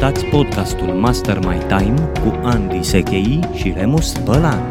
[0.00, 4.66] Ascultați podcastul Master My Time cu Andy Sechei și Remus Bălan.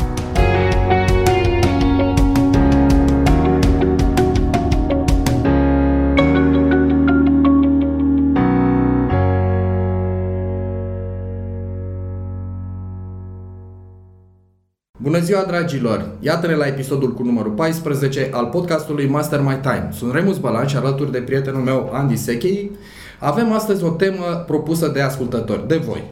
[15.02, 16.12] Bună ziua, dragilor!
[16.20, 19.90] Iată-ne la episodul cu numărul 14 al podcastului Master My Time.
[19.92, 22.72] Sunt Remus Balan și alături de prietenul meu, Andy Sechei,
[23.20, 26.04] avem astăzi o temă propusă de ascultători, de voi.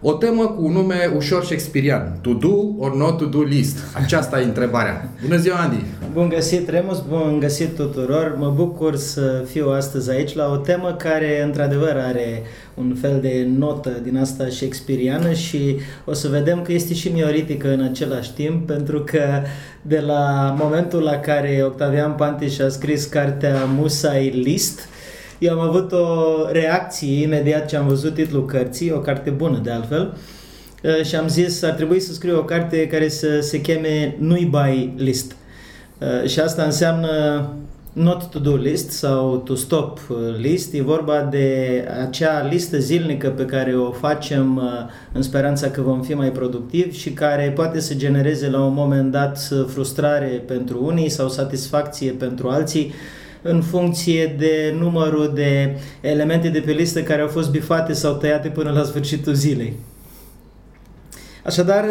[0.00, 2.18] O temă cu un nume ușor shakespearian.
[2.20, 3.78] To do or not to do list?
[3.94, 5.08] Aceasta e întrebarea.
[5.22, 5.84] Bună ziua, Andy!
[6.12, 8.36] Bun găsit, Remus, bun găsit tuturor.
[8.38, 12.42] Mă bucur să fiu astăzi aici la o temă care, într-adevăr, are
[12.74, 17.72] un fel de notă din asta shakespeariană și o să vedem că este și mioritică
[17.72, 19.42] în același timp, pentru că
[19.82, 24.80] de la momentul la care Octavian Pantiș a scris cartea Musai List,
[25.38, 26.06] eu am avut o
[26.50, 30.16] reacție imediat ce am văzut titlul cărții, o carte bună de altfel,
[30.82, 34.50] uh, și am zis ar trebui să scriu o carte care să se cheme Nu-i
[34.50, 35.36] by list.
[35.98, 37.08] Uh, și asta înseamnă
[37.92, 40.00] not to do list sau to stop
[40.36, 40.74] list.
[40.74, 44.62] E vorba de acea listă zilnică pe care o facem uh,
[45.12, 49.10] în speranța că vom fi mai productivi și care poate să genereze la un moment
[49.10, 52.92] dat frustrare pentru unii sau satisfacție pentru alții
[53.42, 58.48] în funcție de numărul de elemente de pe listă care au fost bifate sau tăiate
[58.48, 59.72] până la sfârșitul zilei.
[61.44, 61.84] Așadar,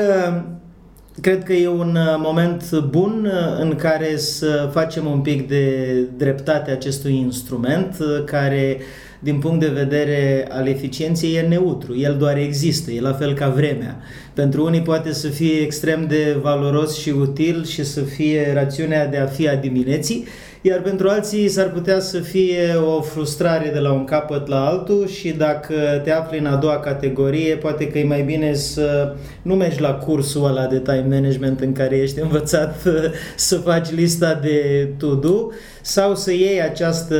[1.22, 7.16] cred că e un moment bun în care să facem un pic de dreptate acestui
[7.16, 8.78] instrument care
[9.20, 13.50] din punct de vedere al eficienței e neutru, el doar există, e la fel ca
[13.50, 14.00] vremea.
[14.34, 19.18] Pentru unii poate să fie extrem de valoros și util și să fie rațiunea de
[19.18, 20.26] a fi a dimineții,
[20.68, 25.08] iar pentru alții s-ar putea să fie o frustrare de la un capăt la altul
[25.08, 25.74] și dacă
[26.04, 29.94] te afli în a doua categorie, poate că e mai bine să nu mergi la
[29.94, 32.88] cursul ăla de time management în care ești învățat
[33.36, 35.50] să faci lista de to-do
[35.82, 37.18] sau să iei această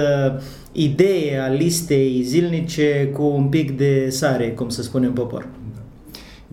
[0.72, 5.48] idee a listei zilnice cu un pic de sare, cum să spunem popor.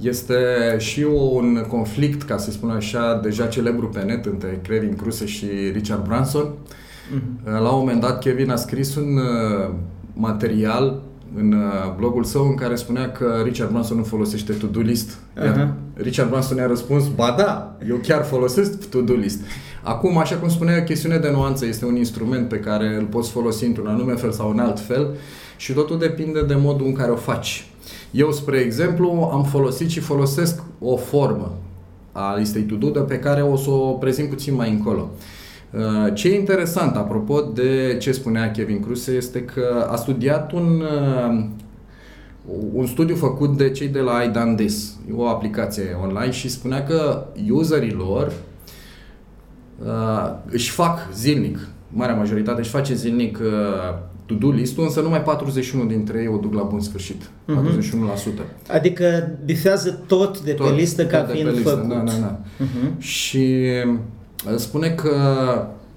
[0.00, 0.34] Este
[0.78, 1.02] și
[1.32, 6.04] un conflict, ca să spun așa, deja celebru pe net între Kevin Kruse și Richard
[6.04, 6.52] Branson.
[7.04, 7.44] Mm-hmm.
[7.44, 9.74] La un moment dat, Kevin a scris un uh,
[10.12, 11.02] material
[11.36, 15.18] în uh, blogul său în care spunea că Richard Branson nu folosește to-do list.
[15.36, 15.68] uh-huh.
[15.94, 19.40] Richard Branson i-a răspuns, ba da, eu chiar folosesc to-do list.
[19.82, 23.64] Acum, așa cum spunea, chestiunea de nuanță este un instrument pe care îl poți folosi
[23.64, 25.08] într-un anume fel sau în alt fel
[25.56, 27.66] și totul depinde de modul în care o faci.
[28.10, 31.52] Eu, spre exemplu, am folosit și folosesc o formă
[32.12, 35.10] a listei to-do pe care o să o prezint puțin mai încolo.
[35.12, 35.22] Uh,
[36.14, 41.44] ce e interesant, apropo de ce spunea Kevin Kruse, este că a studiat un, uh,
[42.72, 46.84] un studiu făcut de cei de la I Done This, o aplicație online și spunea
[46.84, 48.32] că userii lor
[49.84, 55.84] uh, își fac zilnic, marea majoritate își face zilnic uh, to-do list-ul, însă numai 41
[55.84, 57.22] dintre ei o duc la bun sfârșit.
[57.22, 57.78] Uh-huh.
[58.32, 58.70] 41%.
[58.70, 61.88] Adică bifează tot de tot, pe listă ca fiind listă, făcut.
[61.88, 62.38] Da, da, da.
[62.40, 62.98] Uh-huh.
[62.98, 63.98] Și uh,
[64.56, 65.16] spune că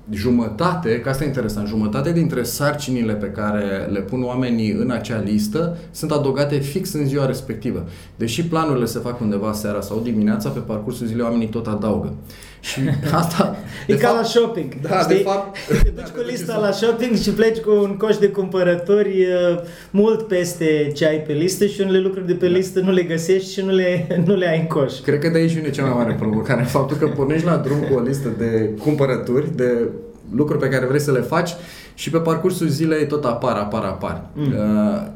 [0.10, 5.20] jumătate, că asta e interesant, jumătate dintre sarcinile pe care le pun oamenii în acea
[5.20, 7.86] listă sunt adăugate fix în ziua respectivă.
[8.16, 12.14] Deși planurile se fac undeva seara sau dimineața, pe parcursul zilei oamenii tot adaugă.
[12.60, 12.80] Și
[13.12, 13.56] asta...
[13.88, 14.74] e ca fapt, la shopping.
[14.82, 15.16] Da, știi?
[15.16, 15.58] de fapt...
[15.84, 19.28] Te duci cu lista la shopping și pleci cu un coș de cumpărători
[19.90, 23.52] mult peste ce ai pe listă și unele lucruri de pe listă nu le găsești
[23.52, 24.94] și nu le, nu le ai în coș.
[25.00, 26.64] Cred că de aici vine cea mai mare provocare.
[26.78, 29.90] Faptul că pornești la drum cu o listă de cumpărături, de
[30.32, 31.52] lucruri pe care vrei să le faci
[31.94, 34.26] și pe parcursul zilei tot apar, apar, apar.
[34.34, 34.46] Mm.
[34.46, 35.08] Uh,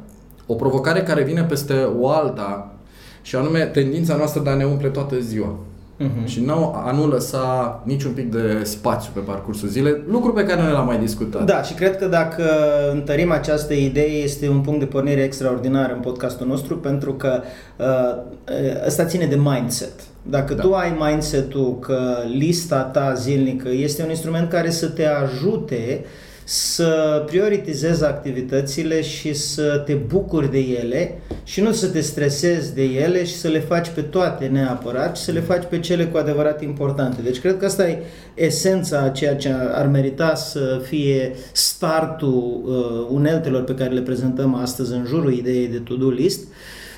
[0.46, 2.75] o provocare care vine peste o alta
[3.22, 5.59] și anume tendința noastră de a ne umple toată ziua.
[6.02, 6.26] Uh-huh.
[6.26, 10.62] Și nu, a nu lăsa niciun pic de spațiu pe parcursul zilei, lucru pe care
[10.62, 11.46] noi l-am mai discutat.
[11.46, 12.44] Da, și cred că dacă
[12.92, 17.42] întărim această idee, este un punct de pornire extraordinar în podcastul nostru, pentru că
[17.78, 19.94] uh, ăsta ține de mindset.
[20.24, 20.62] Dacă da.
[20.62, 26.06] tu ai mindset-ul că lista ta zilnică este un instrument care să te ajute
[26.53, 32.84] să prioritizezi activitățile și să te bucuri de ele și nu să te stresezi de
[32.84, 36.18] ele și să le faci pe toate neapărat, ci să le faci pe cele cu
[36.18, 37.22] adevărat importante.
[37.22, 38.03] Deci cred că asta e
[38.34, 44.56] esența a ceea ce ar merita să fie startul uh, uneltelor pe care le prezentăm
[44.56, 46.47] astăzi în jurul ideii de to-do list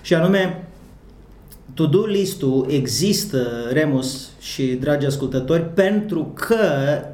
[0.01, 0.67] și anume
[1.73, 6.65] to-do list-ul există, Remus și dragi ascultători, pentru că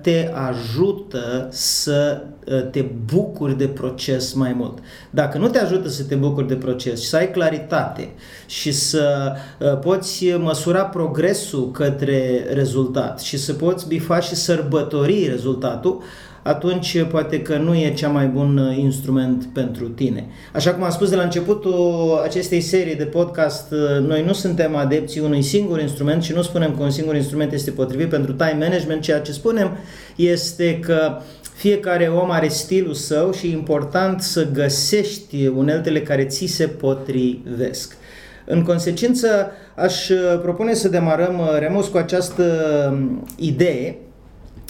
[0.01, 2.21] te ajută să
[2.51, 4.77] ă, te bucuri de proces mai mult.
[5.09, 8.09] Dacă nu te ajută să te bucuri de proces și să ai claritate
[8.45, 16.01] și să ă, poți măsura progresul către rezultat și să poți bifa și sărbători rezultatul,
[16.49, 20.25] atunci poate că nu e cea mai bun uh, instrument pentru tine.
[20.53, 24.75] Așa cum am spus de la începutul acestei serii de podcast, uh, noi nu suntem
[24.75, 28.57] adepții unui singur instrument și nu spunem că un singur instrument este potrivit pentru time
[28.59, 29.77] management, ceea ce spunem
[30.15, 31.17] este că
[31.55, 37.97] fiecare om are stilul său și e important să găsești uneltele care ți se potrivesc.
[38.45, 42.43] În consecință, aș uh, propune să demarăm, Remus, cu această
[42.91, 43.97] um, idee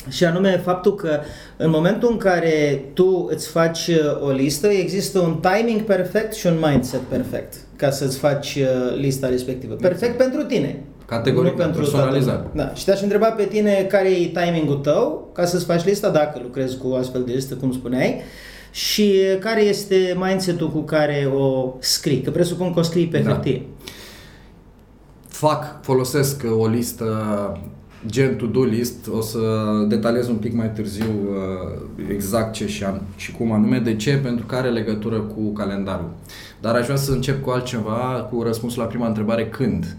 [0.07, 1.19] și anume faptul că
[1.57, 6.47] în momentul în care tu îți faci uh, o listă, există un timing perfect și
[6.47, 9.73] un mindset perfect ca să-ți faci uh, lista respectivă.
[9.73, 10.83] Perfect pentru tine.
[11.05, 12.55] Categoric, nu pentru personalizat.
[12.55, 12.73] Da.
[12.73, 16.77] Și te-aș întreba pe tine care e timingul tău ca să-ți faci lista, dacă lucrezi
[16.77, 18.21] cu astfel de listă, cum spuneai,
[18.71, 23.31] și care este mindset-ul cu care o scrii, că presupun că o scrii pe da.
[23.31, 23.65] hârtie.
[25.27, 27.05] Fac, folosesc o listă
[28.05, 29.39] gen to-do list, o să
[29.87, 34.17] detaliez un pic mai târziu uh, exact ce și, an, și cum anume, de ce,
[34.17, 36.09] pentru că are legătură cu calendarul.
[36.61, 39.97] Dar aș vrea să încep cu altceva, cu răspunsul la prima întrebare, când?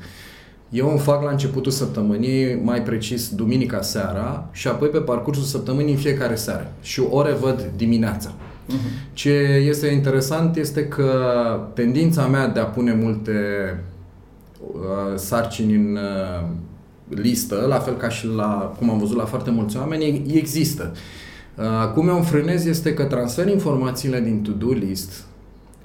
[0.70, 5.93] Eu îmi fac la începutul săptămânii, mai precis duminica seara și apoi pe parcursul săptămânii
[5.93, 8.32] în fiecare seară și o revăd dimineața.
[8.32, 9.12] Uh-huh.
[9.12, 9.31] Ce
[9.69, 11.12] este interesant este că
[11.75, 13.35] tendința mea de a pune multe
[14.61, 16.49] uh, sarcini în uh,
[17.14, 20.92] listă, la fel ca și la, cum am văzut la foarte mulți oameni, există.
[21.56, 25.24] Uh, cum eu înfrânez este că transfer informațiile din to-do list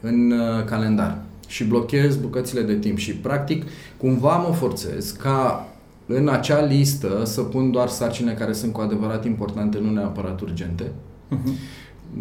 [0.02, 3.64] în uh, calendar și blochez bucățile de timp și practic
[3.98, 5.68] cumva mă forțez ca
[6.06, 10.84] în acea listă să pun doar sarcine care sunt cu adevărat importante, nu neapărat urgente.
[10.84, 11.54] Uh-huh.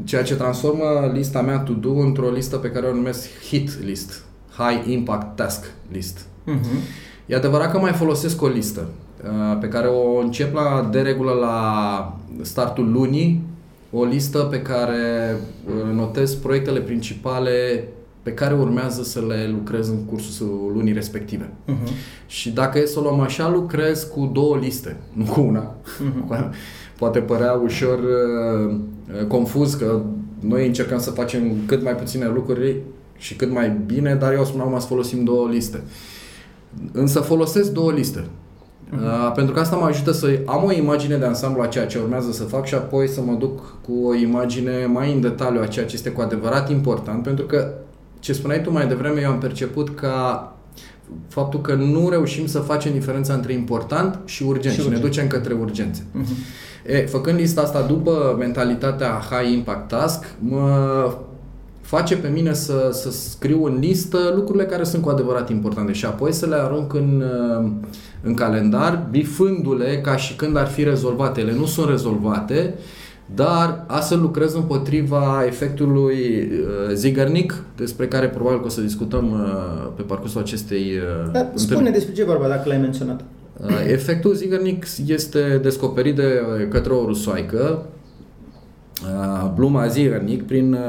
[0.05, 4.25] Ceea ce transformă lista mea to-do într-o listă pe care o numesc hit list,
[4.57, 6.27] high impact task list.
[6.47, 7.13] Uh-huh.
[7.27, 8.89] E adevărat că mai folosesc o listă
[9.25, 13.43] uh, pe care o încep la, de regulă la startul lunii,
[13.93, 15.37] o listă pe care
[15.67, 17.89] uh, notez proiectele principale
[18.23, 21.51] pe care urmează să le lucrez în cursul lunii respective.
[21.69, 21.89] Uh-huh.
[22.27, 25.75] Și dacă e să o luăm așa, lucrez cu două liste, nu cu una.
[25.75, 26.51] Uh-huh.
[26.99, 28.77] Poate părea ușor uh,
[29.29, 30.01] confuz că
[30.41, 32.77] noi încercăm să facem cât mai puține lucruri
[33.17, 35.77] și cât mai bine, dar eu spun acum să folosim două liste.
[35.77, 36.14] Uh,
[36.93, 38.21] Însă folosesc două liste.
[38.21, 39.27] Uh-huh.
[39.27, 41.99] Uh, pentru că asta mă ajută să am o imagine de ansamblu a ceea ce
[41.99, 45.67] urmează să fac și apoi să mă duc cu o imagine mai în detaliu a
[45.67, 47.75] ceea ce este cu adevărat important, pentru că
[48.19, 50.49] ce spuneai tu mai devreme, eu am perceput ca
[51.29, 55.03] faptul că nu reușim să facem diferența între important și urgent și, și urgent.
[55.03, 56.03] ne ducem către urgențe.
[56.03, 56.63] Uh-huh.
[56.87, 61.17] E, făcând lista asta după mentalitatea high impact task, mă
[61.85, 66.05] face pe mine să, să scriu în listă lucrurile care sunt cu adevărat importante și
[66.05, 67.25] apoi să le arunc în,
[67.61, 67.71] uh,
[68.23, 71.41] în calendar, bifându-le ca și când ar fi rezolvate.
[71.41, 72.75] Ele nu sunt rezolvate,
[73.35, 79.93] dar astfel lucrez împotriva efectului uh, Zigarnic, despre care probabil că o să discutăm uh,
[79.97, 80.93] pe parcursul acestei
[81.33, 83.21] da, Spune despre ce vorba, dacă l-ai menționat.
[83.87, 87.94] Efectul Zigarnic este descoperit de către o rusoaică, Uh,
[89.55, 90.83] Bluma zilnic prin 1927-1930 uh,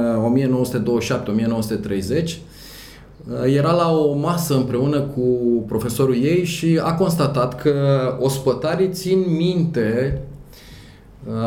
[3.30, 5.22] uh, era la o masă împreună cu
[5.68, 7.74] profesorul ei și a constatat că
[8.20, 10.22] ospătarii țin minte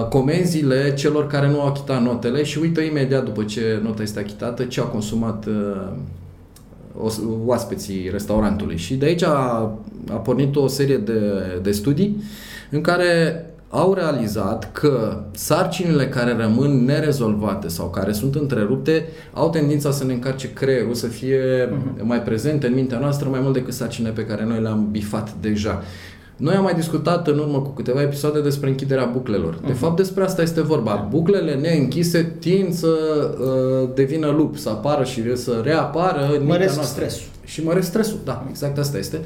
[0.09, 4.65] comenzile celor care nu au achitat notele și uită imediat după ce nota este achitată
[4.65, 5.47] ce au consumat
[7.47, 8.77] oaspeții restaurantului.
[8.77, 9.73] Și de aici a,
[10.11, 11.21] a pornit o serie de,
[11.62, 12.23] de studii
[12.71, 19.91] în care au realizat că sarcinile care rămân nerezolvate sau care sunt întrerupte au tendința
[19.91, 22.03] să ne încarce creierul, să fie uh-huh.
[22.03, 25.83] mai prezente în mintea noastră mai mult decât sarcinile pe care noi le-am bifat deja.
[26.37, 29.55] Noi am mai discutat în urmă cu câteva episoade despre închiderea buclelor.
[29.55, 29.67] Uh-huh.
[29.67, 29.79] De mhm.
[29.79, 30.91] fapt, despre asta este vorba.
[30.91, 31.07] Da.
[31.11, 32.89] Buclele neînchise tind să
[33.41, 36.83] uh, devină lup, să apară și să reapară în mintea noastră.
[36.85, 37.27] stresul.
[37.49, 39.19] Și măresc stresul, da, exact asta este.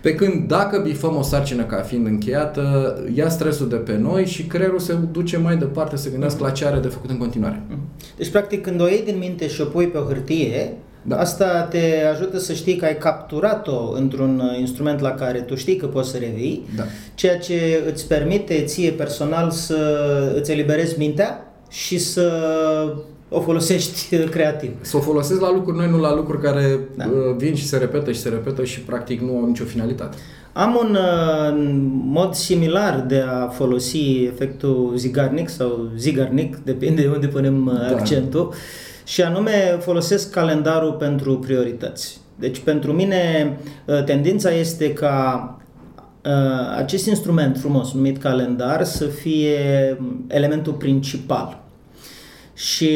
[0.00, 4.42] Pe când dacă bifăm o sarcină ca fiind încheiată, ia stresul de pe noi și
[4.42, 7.62] creierul se duce mai departe să gândească la ce are de făcut în continuare.
[8.16, 11.18] Deci, practic, când o iei din minte și o pui pe o hârtie, da.
[11.18, 15.86] Asta te ajută să știi că ai capturat-o într-un instrument la care tu știi că
[15.86, 16.82] poți să revii, da.
[17.14, 20.00] ceea ce îți permite ție personal să
[20.36, 22.32] îți eliberezi mintea și să
[23.28, 24.70] o folosești creativ.
[24.80, 27.04] Să o folosesc la lucruri noi, nu la lucruri care da.
[27.36, 30.16] vin și se repetă și se repetă și practic nu au nicio finalitate.
[30.52, 37.26] Am un uh, mod similar de a folosi efectul zigarnic sau zigarnic, depinde de unde
[37.26, 37.96] punem uh, da.
[37.96, 38.52] accentul,
[39.04, 42.20] și anume folosesc calendarul pentru priorități.
[42.38, 45.56] Deci pentru mine uh, tendința este ca
[46.24, 49.58] uh, acest instrument frumos numit calendar să fie
[50.26, 51.67] elementul principal.
[52.58, 52.90] Și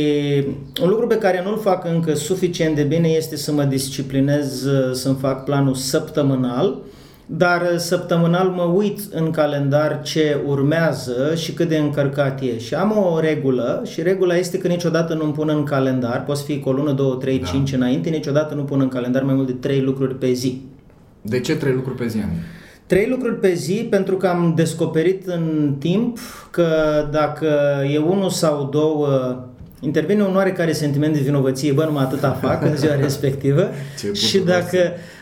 [0.82, 4.92] un lucru pe care nu-l fac încă suficient de bine este să mă disciplinez uh,
[4.92, 6.78] să-mi fac planul săptămânal,
[7.26, 12.58] dar săptămânal mă uit în calendar ce urmează și cât de încărcat e.
[12.58, 16.60] Și am o regulă și regula este că niciodată nu-mi pun în calendar, poți fi
[16.60, 17.46] cu o lună, două, trei, da.
[17.46, 20.60] cinci înainte, niciodată nu pun în calendar mai mult de trei lucruri pe zi.
[21.20, 22.18] De ce trei lucruri pe zi?
[22.86, 26.18] Trei lucruri pe zi pentru că am descoperit în timp
[26.50, 26.68] că
[27.10, 27.48] dacă
[27.92, 29.42] e unul sau două
[29.84, 33.68] intervine un oarecare sentiment de vinovăție, bă, numai atâta fac în ziua respectivă
[34.12, 34.78] și dacă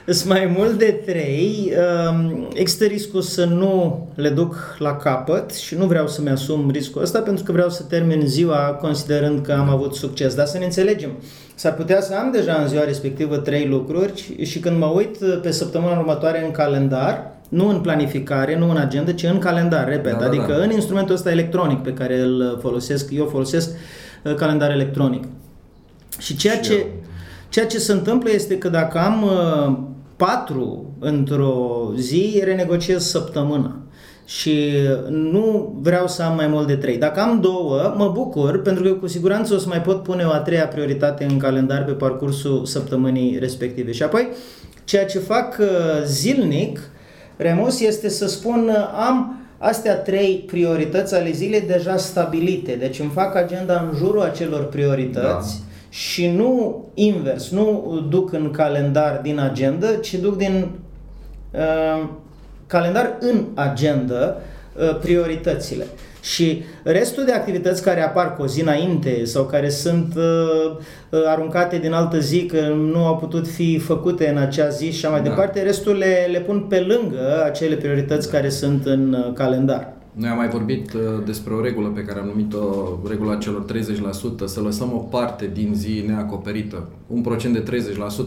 [0.06, 1.72] sunt mai mult de trei,
[2.10, 7.02] um, există riscul să nu le duc la capăt și nu vreau să-mi asum riscul
[7.02, 10.34] ăsta pentru că vreau să termin ziua considerând că am avut succes.
[10.34, 11.10] Dar să ne înțelegem,
[11.54, 15.50] s-ar putea să am deja în ziua respectivă trei lucruri și când mă uit pe
[15.50, 20.18] săptămâna următoare în calendar, nu în planificare, nu în agenda, ci în calendar, repet, da,
[20.18, 20.62] da, adică da.
[20.62, 23.76] în instrumentul ăsta electronic pe care îl folosesc, eu folosesc uh,
[24.36, 25.24] calendar electronic.
[26.18, 26.86] Și ceea și ce, eu.
[27.48, 29.78] ceea ce se întâmplă este că dacă am uh,
[30.16, 33.80] patru într-o zi, renegociez săptămâna
[34.30, 34.70] și
[35.08, 36.96] nu vreau să am mai mult de trei.
[36.96, 40.30] Dacă am două, mă bucur pentru că cu siguranță o să mai pot pune o
[40.30, 43.92] a treia prioritate în calendar pe parcursul săptămânii respective.
[43.92, 44.28] Și apoi,
[44.84, 45.66] ceea ce fac uh,
[46.04, 46.80] zilnic,
[47.36, 52.72] Remus, este să spun uh, am astea trei priorități ale zilei deja stabilite.
[52.72, 58.50] Deci îmi fac agenda în jurul acelor priorități da și nu invers, nu duc în
[58.50, 60.70] calendar din agenda, ci duc din
[61.50, 62.08] uh,
[62.66, 64.36] calendar în agenda
[64.76, 65.86] uh, prioritățile.
[66.22, 70.76] Și restul de activități care apar cu o zi înainte sau care sunt uh,
[71.10, 75.04] uh, aruncate din altă zi că nu au putut fi făcute în acea zi și
[75.04, 75.28] așa mai da.
[75.28, 78.36] departe, restul le, le pun pe lângă acele priorități da.
[78.36, 79.98] care sunt în uh, calendar.
[80.20, 82.58] Noi am mai vorbit uh, despre o regulă pe care am numit-o
[83.08, 86.88] regula celor 30%, să lăsăm o parte din zi neacoperită.
[87.06, 87.82] Un procent de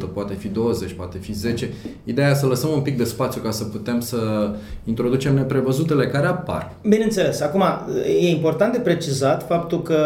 [0.09, 1.69] 30%, poate fi 20, poate fi 10.
[2.03, 4.51] Ideea e să lăsăm un pic de spațiu ca să putem să
[4.83, 6.73] introducem neprevăzutele care apar.
[6.87, 7.41] Bineînțeles.
[7.41, 7.63] Acum,
[8.21, 9.97] e important de precizat faptul că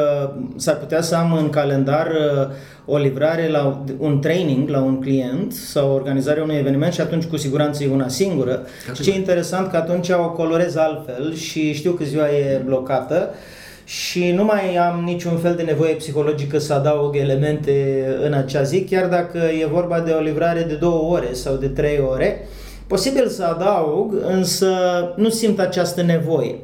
[0.55, 2.55] s-ar putea să am în calendar uh,
[2.89, 7.37] o livrare la un training la un client sau organizarea unui eveniment și atunci cu
[7.37, 8.65] siguranță e una singură.
[9.01, 13.29] Ce e interesant că atunci o colorez altfel și știu că ziua e blocată
[13.83, 18.83] și nu mai am niciun fel de nevoie psihologică să adaug elemente în acea zi,
[18.83, 22.47] chiar dacă e vorba de o livrare de două ore sau de trei ore.
[22.87, 24.67] Posibil să adaug, însă
[25.15, 26.55] nu simt această nevoie.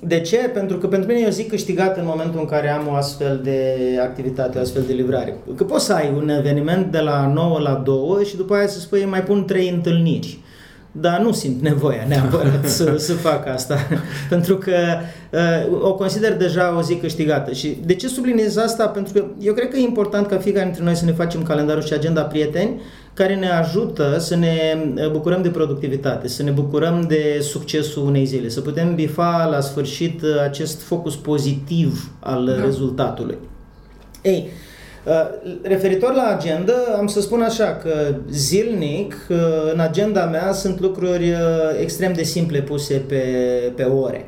[0.00, 0.36] De ce?
[0.36, 3.40] Pentru că pentru mine e o zi câștigată în momentul în care am o astfel
[3.42, 5.36] de activitate, o astfel de livrare.
[5.56, 8.78] Că poți să ai un eveniment de la 9 la 2 și după aia să
[8.78, 10.38] spui mai pun 3 întâlniri.
[10.92, 13.76] Dar nu simt nevoia neapărat să, să fac asta,
[14.28, 14.76] pentru că
[15.30, 17.52] uh, o consider deja o zi câștigată.
[17.52, 18.86] Și de ce subliniez asta?
[18.86, 21.82] Pentru că eu cred că e important ca fiecare dintre noi să ne facem calendarul
[21.82, 22.80] și agenda prieteni,
[23.14, 28.24] care ne ajută să ne uh, bucurăm de productivitate, să ne bucurăm de succesul unei
[28.24, 32.64] zile, să putem bifa la sfârșit uh, acest focus pozitiv al da.
[32.64, 33.38] rezultatului.
[34.22, 34.61] Ei, uh,
[35.62, 39.26] Referitor la agenda, am să spun așa că zilnic
[39.72, 41.34] în agenda mea sunt lucruri
[41.80, 43.22] extrem de simple puse pe,
[43.74, 44.26] pe ore.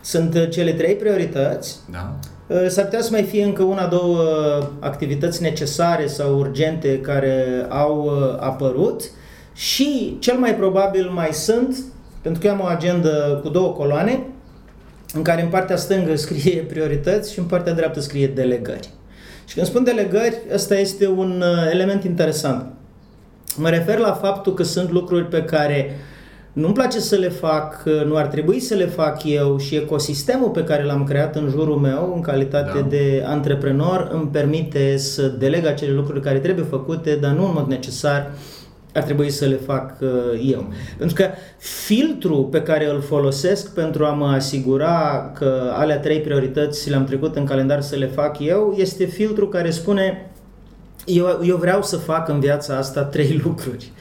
[0.00, 1.76] Sunt cele trei priorități.
[1.90, 2.14] Da.
[2.46, 4.18] Uh, s-ar putea să mai fie încă una, două
[4.80, 9.02] activități necesare sau urgente care au uh, apărut
[9.54, 11.76] și cel mai probabil mai sunt,
[12.22, 14.26] pentru că am o agendă cu două coloane,
[15.14, 18.88] în care în partea stângă scrie priorități și în partea dreaptă scrie delegări.
[19.46, 22.66] Și când spun delegări, ăsta este un uh, element interesant.
[23.56, 26.14] Mă refer la faptul că sunt lucruri pe care uh,
[26.56, 30.64] nu-mi place să le fac, nu ar trebui să le fac eu și ecosistemul pe
[30.64, 32.86] care l-am creat în jurul meu în calitate da.
[32.86, 37.66] de antreprenor îmi permite să deleg acele lucruri care trebuie făcute, dar nu în mod
[37.66, 38.30] necesar
[38.96, 40.08] ar trebui să le fac uh,
[40.50, 40.72] eu.
[40.98, 46.90] Pentru că filtrul pe care îl folosesc pentru a mă asigura că alea trei priorități
[46.90, 50.30] le-am trecut în calendar să le fac eu, este filtrul care spune
[51.04, 53.92] eu, eu vreau să fac în viața asta trei lucruri.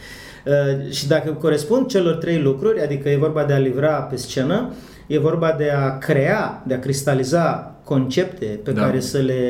[0.46, 4.74] Uh, și dacă corespund celor trei lucruri, adică e vorba de a livra pe scenă,
[5.08, 8.82] e vorba de a crea, de a cristaliza concepte pe da.
[8.82, 9.42] care să le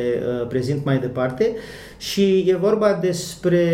[0.42, 1.56] uh, prezint mai departe
[1.98, 3.68] și e vorba despre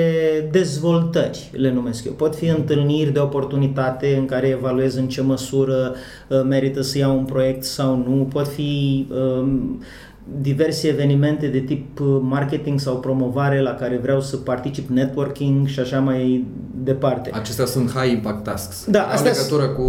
[0.51, 2.12] dezvoltări, le numesc eu.
[2.12, 5.96] Pot fi întâlniri de oportunitate în care evaluez în ce măsură
[6.27, 9.48] uh, merită să iau un proiect sau nu, pot fi uh,
[10.41, 15.80] diverse evenimente de tip uh, marketing sau promovare la care vreau să particip, networking și
[15.80, 16.46] așa mai
[16.84, 17.30] departe.
[17.34, 18.86] Acestea sunt high impact tasks.
[18.89, 19.84] Da, Au legătură cu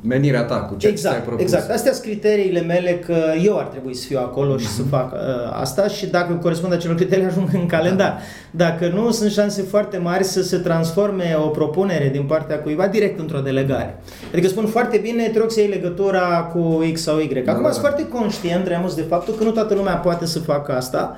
[0.00, 1.42] menirea ta, cu ce exact, ți-ai propus.
[1.42, 4.60] Exact, astea sunt criteriile mele că eu ar trebui să fiu acolo mm-hmm.
[4.60, 4.90] și să mhm.
[4.90, 5.18] fac uh,
[5.52, 8.06] asta și dacă corespund acelor criterii ajung în calendar.
[8.06, 8.18] Da.
[8.50, 13.18] Dacă nu, sunt șanse foarte mari să se transforme o propunere din partea cuiva direct
[13.18, 14.02] într-o delegare.
[14.32, 17.42] Adică spun foarte bine, te rog să iei legătura cu X sau Y.
[17.44, 17.74] Da, Acum da, da.
[17.74, 21.16] sunt foarte conștient, Remus, de faptul că nu toată lumea poate să facă asta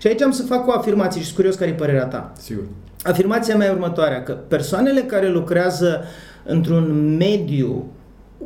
[0.00, 2.32] și aici am să fac o afirmație și sunt curios care e părerea ta.
[2.38, 2.64] Sigur.
[3.02, 6.04] Afirmația mea e următoarea, că persoanele care lucrează
[6.44, 7.86] într-un mediu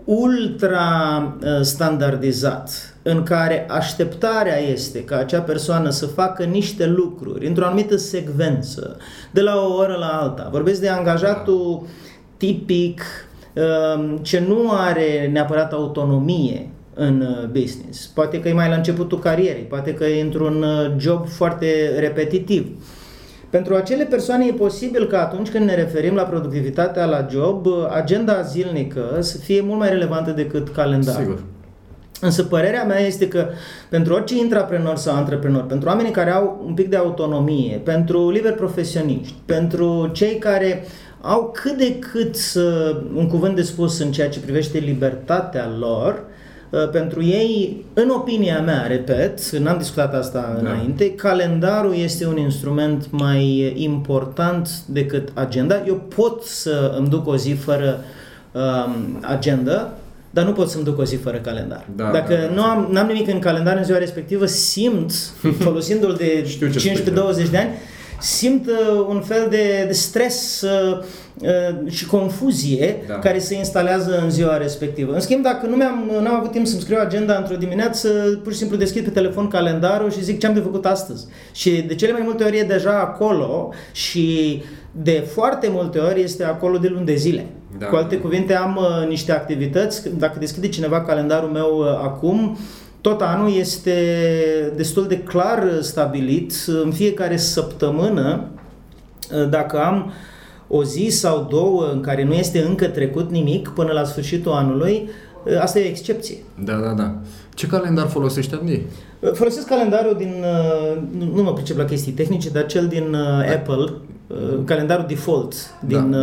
[0.05, 7.65] ultra uh, standardizat, în care așteptarea este ca acea persoană să facă niște lucruri într-o
[7.65, 8.97] anumită secvență,
[9.31, 10.49] de la o oră la alta.
[10.53, 11.87] Vorbesc de angajatul
[12.37, 13.03] tipic
[13.55, 18.07] um, ce nu are neapărat autonomie în uh, business.
[18.07, 22.67] Poate că e mai la începutul carierei, poate că e într-un uh, job foarte repetitiv
[23.55, 28.43] pentru acele persoane e posibil că atunci când ne referim la productivitatea la job, agenda
[28.43, 31.21] zilnică să fie mult mai relevantă decât calendarul.
[31.21, 31.43] Sigur.
[32.21, 33.49] Însă părerea mea este că
[33.89, 38.55] pentru orice intraprenor sau antreprenor, pentru oamenii care au un pic de autonomie, pentru liberi
[38.55, 40.85] profesioniști, pentru cei care
[41.21, 42.37] au cât de cât
[43.15, 46.34] un cuvânt de spus în ceea ce privește libertatea lor, Uh,
[46.93, 50.71] pentru ei, în opinia mea, repet, n-am discutat asta da.
[50.71, 55.83] înainte, calendarul este un instrument mai important decât agenda.
[55.87, 58.01] Eu pot să îmi duc o zi fără
[58.53, 59.93] um, agenda,
[60.31, 61.87] dar nu pot să-mi duc o zi fără calendar.
[61.97, 62.55] Da, Dacă da, da.
[62.55, 65.13] nu am n-am nimic în calendar în ziua respectivă, simt,
[65.65, 66.45] folosindu-l de
[67.47, 67.71] 15-20 de ani,
[68.25, 70.99] simt uh, un fel de, de stres uh,
[71.41, 73.15] uh, și confuzie da.
[73.15, 75.13] care se instalează în ziua respectivă.
[75.13, 78.09] În schimb, dacă nu mi-am n-am avut timp să-mi scriu agenda într-o dimineață,
[78.43, 81.27] pur și simplu deschid pe telefon calendarul și zic ce am de făcut astăzi.
[81.53, 86.45] Și de cele mai multe ori e deja acolo și de foarte multe ori este
[86.45, 87.47] acolo de luni de zile.
[87.79, 87.87] Da.
[87.87, 92.59] Cu alte cuvinte, am uh, niște activități, dacă deschide cineva calendarul meu uh, acum,
[93.05, 93.93] tot anul este
[94.77, 96.53] destul de clar stabilit.
[96.85, 98.45] În fiecare săptămână,
[99.51, 100.13] dacă am
[100.69, 105.09] o zi sau două în care nu este încă trecut nimic până la sfârșitul anului,
[105.61, 106.37] asta e o excepție.
[106.65, 107.15] Da, da, da.
[107.55, 108.83] Ce calendar folosești, Andy?
[109.33, 110.45] Folosesc calendarul din,
[111.35, 113.39] nu mă pricep la chestii tehnice, dar cel din da.
[113.39, 113.93] Apple,
[114.65, 115.55] calendarul default
[115.87, 116.19] din da.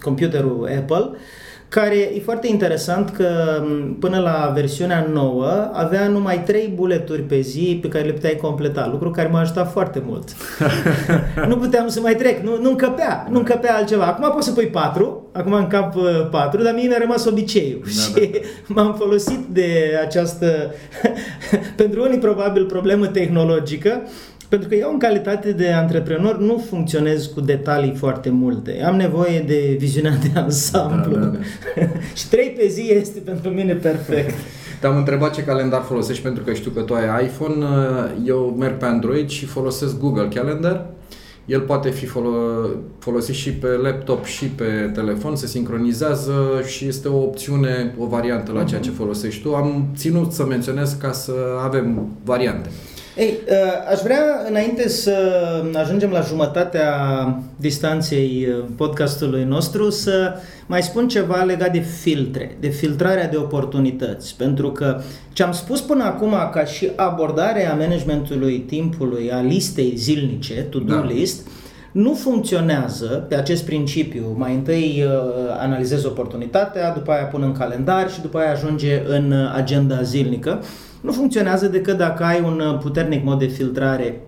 [0.00, 1.10] computerul Apple,
[1.70, 3.62] care e foarte interesant că
[3.98, 8.88] până la versiunea nouă avea numai trei buleturi pe zi pe care le puteai completa,
[8.90, 10.28] lucru care m-a ajutat foarte mult.
[11.48, 14.04] nu puteam să mai trec, nu, nu încăpea, nu încăpea altceva.
[14.04, 17.82] Acum pot să pui patru, acum în cap uh, patru, dar mie mi-a rămas obiceiul
[17.84, 18.38] da, și da.
[18.74, 20.74] m-am folosit de această,
[21.76, 24.02] pentru unii probabil problemă tehnologică,
[24.50, 28.82] pentru că eu, în calitate de antreprenor, nu funcționez cu detalii foarte multe.
[28.86, 31.14] Am nevoie de viziunea de ansamblu.
[31.14, 31.38] Da, da,
[31.76, 31.82] da.
[32.18, 34.34] și trei pe zi este pentru mine perfect.
[34.80, 37.66] Te-am întrebat ce calendar folosești pentru că știu că tu ai iPhone.
[38.24, 40.86] Eu merg pe Android și folosesc Google Calendar.
[41.46, 47.08] El poate fi folo- folosit și pe laptop și pe telefon, se sincronizează și este
[47.08, 48.98] o opțiune, o variantă la ceea ce mhm.
[48.98, 49.54] folosești tu.
[49.54, 51.32] Am ținut să menționez ca să
[51.64, 52.70] avem variante.
[53.20, 55.14] Ei, uh, aș vrea, înainte să
[55.74, 56.92] ajungem la jumătatea
[57.56, 60.34] distanței uh, podcastului nostru, să
[60.66, 64.36] mai spun ceva legat de filtre, de filtrarea de oportunități.
[64.36, 65.00] Pentru că
[65.32, 71.04] ce am spus până acum ca și abordarea managementului timpului, a listei zilnice, to-do da.
[71.04, 71.46] list,
[71.92, 74.34] nu funcționează pe acest principiu.
[74.36, 75.12] Mai întâi uh,
[75.58, 80.62] analizez oportunitatea, după aia pun în calendar și după aia ajunge în agenda zilnică
[81.00, 84.20] nu funcționează decât dacă ai un uh, puternic mod de filtrare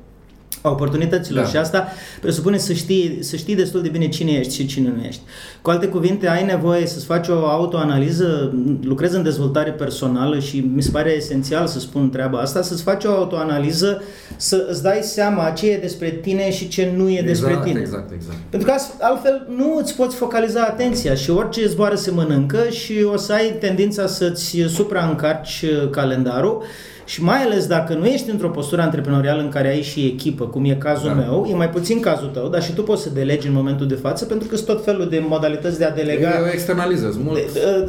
[0.60, 1.50] a oportunităților da.
[1.50, 1.86] și asta
[2.20, 5.20] presupune să știi, să știi destul de bine cine ești și cine nu ești.
[5.62, 10.82] Cu alte cuvinte, ai nevoie să-ți faci o autoanaliză, lucrezi în dezvoltare personală și mi
[10.82, 14.02] se pare esențial să spun treaba asta, să-ți faci o autoanaliză,
[14.36, 17.80] să îți dai seama ce e despre tine și ce nu e exact, despre tine.
[17.80, 18.36] Exact, exact.
[18.50, 23.16] Pentru că altfel nu îți poți focaliza atenția și orice zboară se mănâncă și o
[23.16, 26.62] să ai tendința să-ți supraîncarci calendarul
[27.04, 30.64] Și mai ales dacă nu ești într-o postură antreprenorială în care ai și echipă, cum
[30.64, 31.14] e cazul da.
[31.14, 33.94] meu, e mai puțin cazul tău, dar și tu poți să delegi în momentul de
[33.94, 36.38] față, pentru că sunt tot felul de modalități de a delega.
[36.38, 37.38] Eu externalizez mult.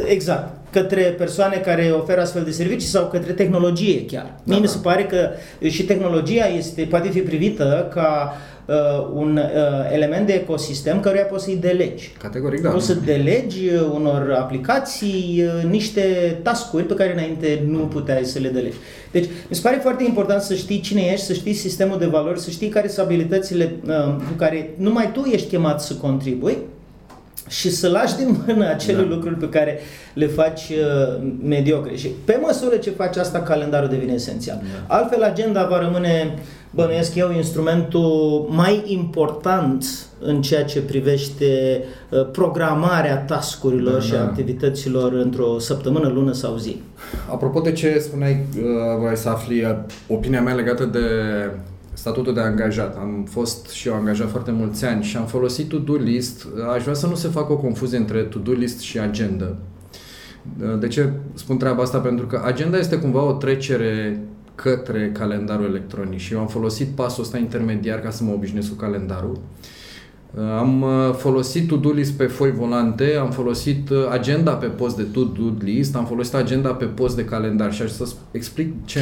[0.05, 0.61] Exact.
[0.71, 4.23] Către persoane care oferă astfel de servicii sau către tehnologie chiar.
[4.23, 5.29] Da, Mie mi se pare că
[5.67, 8.52] și tehnologia este, poate fi privită ca uh,
[9.13, 12.15] un uh, element de ecosistem căruia poți să-i delegi.
[12.21, 12.69] Categoric, da.
[12.69, 18.49] Poți să delegi unor aplicații uh, niște tascuri pe care înainte nu puteai să le
[18.49, 18.75] delegi.
[19.11, 22.39] Deci, mi se pare foarte important să știi cine ești, să știi sistemul de valori,
[22.39, 26.57] să știi care sunt abilitățile uh, cu care numai tu ești chemat să contribui
[27.49, 29.07] și să lași din mână acele da.
[29.07, 29.79] lucruri pe care
[30.13, 31.95] le faci uh, mediocre.
[31.95, 34.61] Și pe măsură ce faci asta, calendarul devine esențial.
[34.87, 34.95] Da.
[34.95, 36.33] Altfel, agenda va rămâne,
[36.75, 39.85] bănuiesc eu, instrumentul mai important
[40.19, 44.21] în ceea ce privește uh, programarea tascurilor da, și da.
[44.21, 46.81] activităților într-o săptămână, lună sau zi.
[47.31, 48.63] Apropo de ce spuneai, uh,
[49.03, 49.75] vrei să afli uh,
[50.07, 50.99] opinia mea legată de
[51.93, 52.97] statutul de angajat.
[52.97, 56.47] Am fost și eu angajat foarte mulți ani și am folosit to-do list.
[56.75, 59.55] Aș vrea să nu se facă o confuzie între to-do list și agenda.
[60.79, 61.97] De ce spun treaba asta?
[61.97, 64.19] Pentru că agenda este cumva o trecere
[64.55, 68.75] către calendarul electronic și eu am folosit pasul ăsta intermediar ca să mă obișnuiesc cu
[68.75, 69.39] calendarul.
[70.57, 75.03] Am uh, folosit to-do list pe foi volante, am folosit uh, agenda pe post de
[75.03, 78.99] to-do list, am folosit agenda pe post de calendar și aș să explic ce,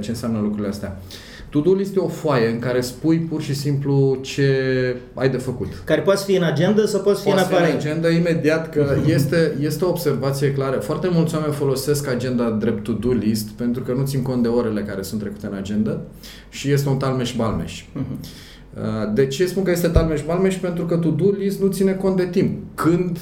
[0.00, 0.98] ce înseamnă lucrurile astea.
[0.98, 5.36] Uh, To-do list e o foaie în care spui pur și simplu ce ai de
[5.36, 5.68] făcut.
[5.84, 7.70] Care poate fi în agenda sau poate fi poate în afară.
[7.70, 10.76] în agenda imediat, că este, este o observație clară.
[10.76, 14.82] Foarte mulți oameni folosesc agenda drept to-do list pentru că nu țin cont de orele
[14.82, 16.00] care sunt trecute în agenda
[16.48, 17.82] și este un talmeș-balmeș.
[17.82, 19.14] Uh-huh.
[19.14, 20.56] De ce spun că este talmeș-balmeș?
[20.60, 22.58] Pentru că to-do list nu ține cont de timp.
[22.74, 23.18] Când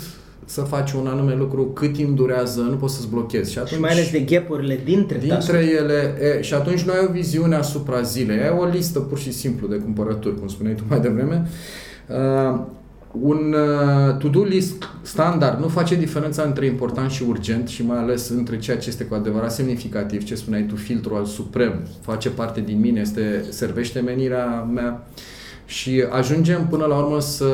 [0.49, 3.51] să faci un anume lucru, cât timp durează, nu poți să-ți blochezi.
[3.53, 5.73] Și, atunci, și mai ales de ghepurile dintre Dintre tasuri.
[5.73, 9.33] ele, e, și atunci nu ai o viziune asupra zilei, ai o listă pur și
[9.33, 11.47] simplu de cumpărături, cum spuneai tu mai devreme.
[12.07, 12.61] Uh,
[13.21, 18.29] un uh, to-do list standard nu face diferența între important și urgent și mai ales
[18.29, 22.61] între ceea ce este cu adevărat semnificativ, ce spuneai tu, filtrul al suprem, face parte
[22.61, 25.07] din mine, este servește menirea mea.
[25.07, 25.37] Uh,
[25.69, 27.47] și ajungem până la urmă să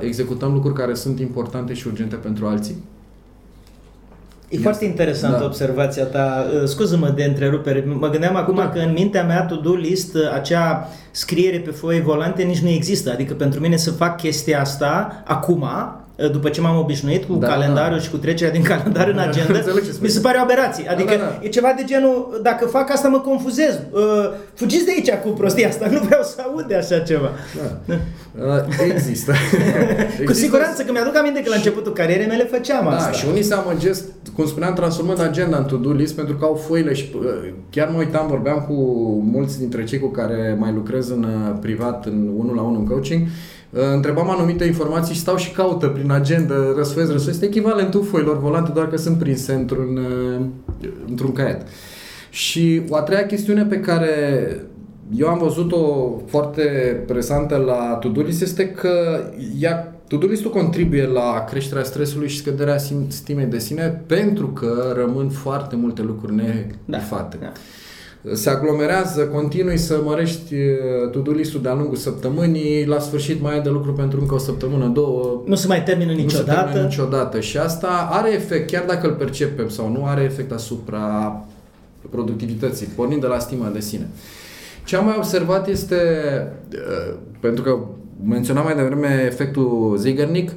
[0.00, 2.74] executăm lucruri care sunt importante și urgente pentru alții.
[4.48, 4.62] E yes.
[4.62, 5.44] foarte interesantă da.
[5.44, 6.46] observația ta.
[6.54, 7.84] Uh, scuză-mă de întrerupere.
[7.98, 8.68] Mă gândeam acum da.
[8.68, 13.10] că în mintea mea to-do list, uh, acea scriere pe foie volante nici nu există.
[13.10, 15.64] Adică pentru mine să fac chestia asta acum,
[16.28, 18.02] după ce m-am obișnuit cu da, calendarul da.
[18.02, 19.58] și cu trecerea din calendar în agenda,
[20.00, 20.84] mi se pare o aberație.
[20.86, 21.38] Da, adică da, da, da.
[21.42, 23.80] e ceva de genul, dacă fac asta mă confuzez.
[23.90, 24.00] Uh,
[24.54, 27.30] fugiți de aici cu prostia asta, nu vreau să aud de așa ceva.
[27.56, 27.98] Da.
[28.38, 28.62] Uh,
[28.94, 29.32] există.
[29.32, 29.32] există.
[30.26, 33.12] Cu siguranță că mi-aduc aminte că la începutul carierei mele făceam da, asta.
[33.12, 34.04] și unii se amăgesc,
[34.34, 37.98] cum spuneam, transformând agenda în to-do list pentru că au foile și uh, chiar mă
[37.98, 38.74] uitam, vorbeam cu
[39.32, 42.86] mulți dintre cei cu care mai lucrez în uh, privat, în unul la unul în
[42.86, 47.28] coaching Uh, întrebam anumite informații și stau și caută prin agenda, răsfoiesc, răsfoiesc.
[47.28, 50.46] Este echivalentul foilor volante, doar că sunt prinse într-un, uh,
[51.08, 51.66] într-un caiet.
[52.30, 54.10] Și o a treia chestiune pe care
[55.14, 56.62] eu am văzut-o foarte
[57.06, 59.24] presantă la to este că
[59.60, 62.76] ea, to contribuie la creșterea stresului și scăderea
[63.08, 67.36] stimei de sine pentru că rămân foarte multe lucruri nebifate.
[67.40, 67.52] Da, da
[68.32, 70.54] se aglomerează, continui să mărești
[71.12, 74.86] to-do list de-a lungul săptămânii, la sfârșit mai ai de lucru pentru încă o săptămână,
[74.86, 75.42] două.
[75.46, 76.50] Nu se mai termină niciodată.
[76.50, 80.22] Nu se termină niciodată și asta are efect, chiar dacă îl percepem sau nu, are
[80.22, 81.36] efect asupra
[82.10, 84.08] productivității, pornind de la stima de sine.
[84.84, 85.96] Ce am mai observat este,
[87.40, 87.78] pentru că
[88.24, 90.56] menționam mai devreme efectul Zeigarnik, Uh,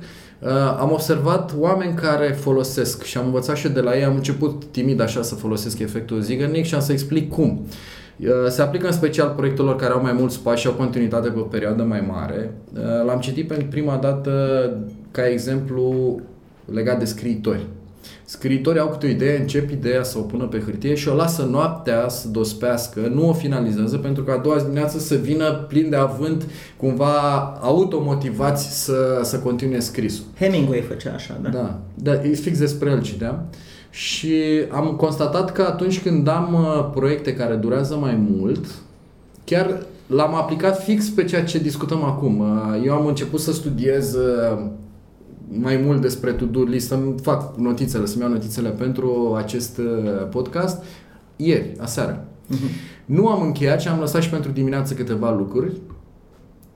[0.79, 4.99] am observat oameni care folosesc și am învățat și de la ei, am început timid
[4.99, 7.65] așa să folosesc efectul Zeigarnik și am să explic cum.
[8.19, 11.39] Uh, se aplică în special proiectelor care au mai mulți pași și au continuitate pe
[11.39, 12.53] o perioadă mai mare.
[12.73, 14.31] Uh, l-am citit pentru prima dată
[15.11, 16.19] ca exemplu
[16.73, 17.65] legat de scriitori.
[18.33, 21.47] Scriitorii au câte o idee, încep ideea să o pună pe hârtie și o lasă
[21.51, 25.95] noaptea să dospească, nu o finalizează pentru că a doua dimineață să vină plin de
[25.95, 26.45] avânt,
[26.77, 27.13] cumva
[27.61, 30.25] automotivați să, să continue scrisul.
[30.39, 31.49] Hemingway făcea așa, da?
[31.49, 33.45] Da, da e fix despre el citeam.
[33.89, 34.35] Și
[34.69, 38.65] am constatat că atunci când am uh, proiecte care durează mai mult,
[39.43, 42.39] chiar l-am aplicat fix pe ceea ce discutăm acum.
[42.39, 44.65] Uh, eu am început să studiez uh,
[45.61, 50.83] mai mult despre to-do list, să-mi fac notițele, să-mi iau notițele pentru acest uh, podcast
[51.35, 52.25] ieri, aseară.
[52.49, 53.05] Uh-huh.
[53.05, 55.71] Nu am încheiat și am lăsat și pentru dimineață câteva lucruri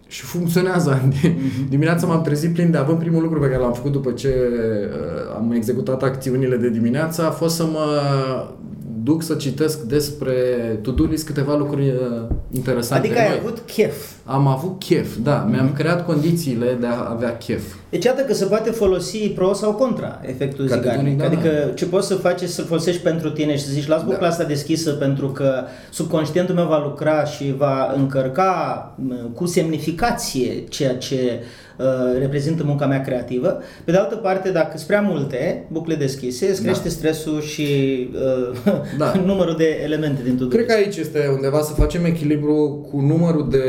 [0.07, 1.01] și funcționează.
[1.07, 1.69] Uh-huh.
[1.69, 2.99] Dimineața m-am trezit plin de având.
[2.99, 7.29] Primul lucru pe care l-am făcut după ce uh, am executat acțiunile de dimineață a
[7.29, 7.85] fost să mă
[9.07, 10.33] duc să citesc despre
[10.81, 13.07] to-do list câteva lucruri uh, interesante.
[13.07, 13.37] Adică ai noi.
[13.37, 13.95] avut chef.
[14.25, 15.45] Am avut chef, da.
[15.45, 15.51] Mm-hmm.
[15.51, 17.63] Mi-am creat condițiile de a avea chef.
[17.89, 21.17] Deci iată că se poate folosi pro sau contra efectul Categoric, zigarnic.
[21.17, 21.73] da, adică da.
[21.73, 24.27] ce poți să faci este să-l folosești pentru tine și să zici las bucla Da.
[24.27, 28.51] asta deschisă pentru că subconștientul meu va lucra și va încărca
[28.95, 31.39] m, cu semnificație ceea ce
[31.77, 31.85] uh,
[32.19, 33.57] reprezintă munca mea creativă.
[33.83, 36.69] Pe de altă parte, dacă sunt prea multe bucle deschise, îți Da.
[36.69, 37.63] crește stresul și
[38.65, 39.13] uh, Da.
[39.25, 40.85] numărul de elemente din to-do Cred că list.
[40.85, 43.63] aici este undeva să facem echilibru cu numărul de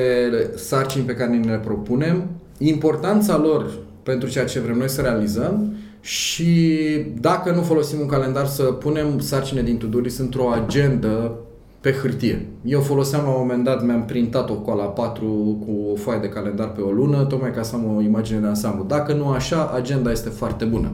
[0.57, 2.25] sarcini pe care ni le propunem,
[2.59, 3.71] importanța lor
[4.03, 6.77] pentru ceea ce vrem noi să realizăm și
[7.21, 11.38] dacă nu folosim un calendar să punem sarcine din to-do list într-o agendă
[11.81, 12.47] pe hârtie.
[12.64, 15.25] Eu foloseam la un moment dat, mi-am printat o coala 4
[15.67, 18.47] cu o foaie de calendar pe o lună, tocmai ca să am o imagine de
[18.47, 18.85] ansamblu.
[18.85, 20.93] Dacă nu așa, agenda este foarte bună.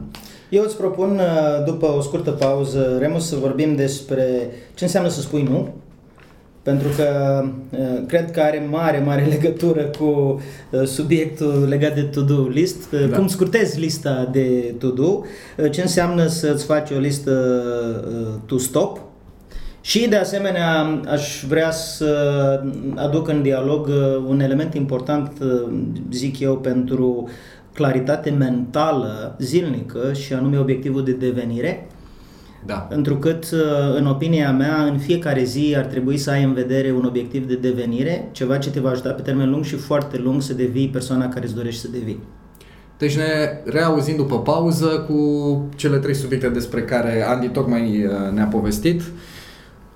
[0.49, 5.21] Eu îți propun, uh, după o scurtă pauză, Remus, să vorbim despre ce înseamnă să
[5.21, 5.67] spui nu,
[6.63, 7.05] pentru că
[7.69, 13.09] uh, cred că are mare, mare legătură cu uh, subiectul legat de to-do list, uh,
[13.09, 13.17] Da.
[13.17, 15.21] cum scurtezi lista de to-do,
[15.57, 17.31] uh, ce înseamnă să-ți faci o listă
[18.09, 19.01] uh, to stop,
[19.85, 22.09] și de asemenea aș vrea să
[22.95, 25.73] aduc în dialog uh, un element important, uh,
[26.11, 27.29] zic eu, pentru
[27.73, 31.87] claritate mentală zilnică și anume obiectivul de devenire,
[32.65, 32.87] Da.
[32.91, 37.05] întrucât, uh, în opinia mea, în fiecare zi ar trebui să ai în vedere un
[37.05, 40.53] obiectiv de devenire, ceva ce te va ajuta pe termen lung și foarte lung să
[40.53, 42.19] devii persoana care îți dorești să devii.
[42.97, 43.23] Deci ne
[43.65, 45.19] reauzim după pauză cu
[45.75, 49.01] cele trei subiecte despre care Andy tocmai uh, ne-a povestit.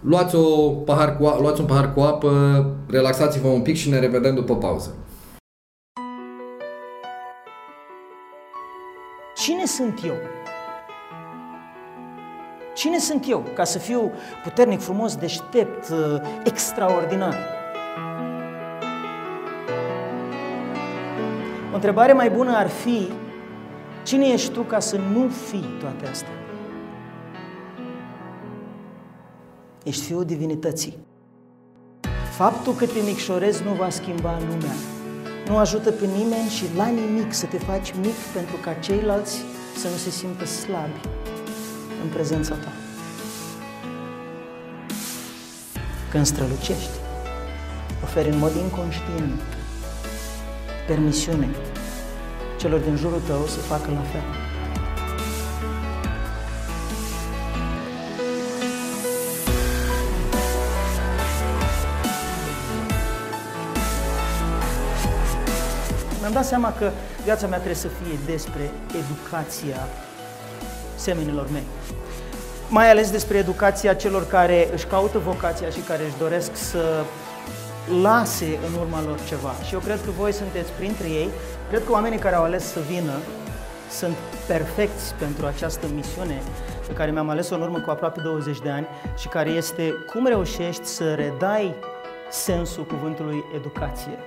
[0.02, 4.00] Luați, o pahar cu, a- luați un pahar cu apă, relaxați-vă un pic și ne
[4.00, 4.96] revedem după pauză.
[9.36, 10.14] Cine sunt eu?
[12.76, 14.12] Cine sunt eu ca să fiu
[14.44, 17.36] puternic, frumos, deștept, uh, extraordinar?
[21.72, 23.08] O întrebare mai bună ar fi,
[24.04, 26.39] cine ești tu ca să nu fii toate astea?
[29.84, 30.98] Ești fiul divinității.
[32.38, 34.76] Faptul că te micșorezi nu va schimba lumea.
[35.48, 39.38] Nu ajută pe nimeni și la nimic să te faci mic pentru ca ceilalți
[39.78, 41.00] să nu se simtă slabi
[42.04, 42.72] în prezența ta.
[46.12, 46.98] Când strălucești,
[48.04, 49.42] oferi în mod inconștient
[50.88, 51.50] permisiune
[52.58, 54.49] celor din jurul tău să facă la fel.
[66.30, 66.92] Mi-am dat seama că
[67.24, 69.88] viața mea trebuie să fie despre educația
[70.96, 71.64] semenilor mei.
[72.68, 77.04] Mai ales despre educația celor care își caută vocația și care își doresc să
[78.02, 79.54] lase în urma lor ceva.
[79.66, 81.30] Și eu cred că voi sunteți printre ei.
[81.70, 83.14] Cred că oamenii care au ales să vină
[83.92, 84.16] sunt
[84.48, 86.42] perfecți pentru această misiune
[86.88, 88.88] pe care mi-am ales-o în urmă cu aproape 20 de ani
[89.18, 91.76] și care este cum reușești să redai
[92.30, 94.18] sensul cuvântului educație.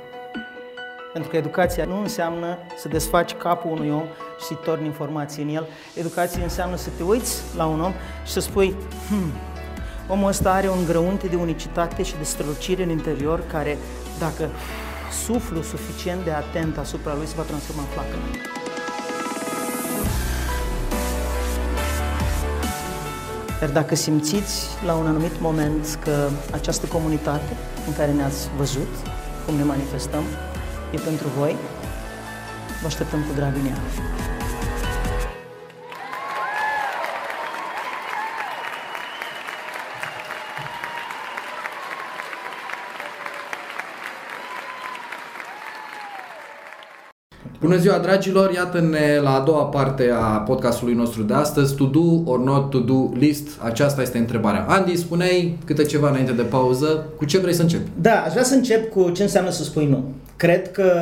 [1.12, 4.04] Pentru că educația nu înseamnă să desfaci capul unui om
[4.38, 5.66] și să-i torni informații în el.
[5.94, 7.92] Educația înseamnă să te uiți la un om
[8.24, 8.74] și să spui,
[9.08, 9.32] hmm,
[10.08, 13.78] omul ăsta are un grăunte de unicitate și de strălucire în interior care,
[14.18, 14.48] dacă
[15.24, 18.20] suflu suficient de atent asupra lui, se va transforma în flacără.
[23.60, 28.88] Dar dacă simțiți la un anumit moment că această comunitate în care ne-ați văzut,
[29.46, 30.22] cum ne manifestăm,
[30.92, 31.56] e pentru voi,
[32.80, 33.76] vă așteptăm cu drag în ea.
[47.60, 48.52] Bună ziua, dragilor!
[48.52, 52.78] Iată-ne la a doua parte a podcastului nostru de astăzi, To Do or Not To
[52.78, 53.48] Do List.
[53.60, 54.64] Aceasta este întrebarea.
[54.68, 57.06] Andy, spuneai câte ceva înainte de pauză.
[57.16, 57.90] Cu ce vrei să începi?
[58.00, 60.04] Da, aș vrea să încep cu ce înseamnă să spui nu.
[60.42, 60.92] Cred că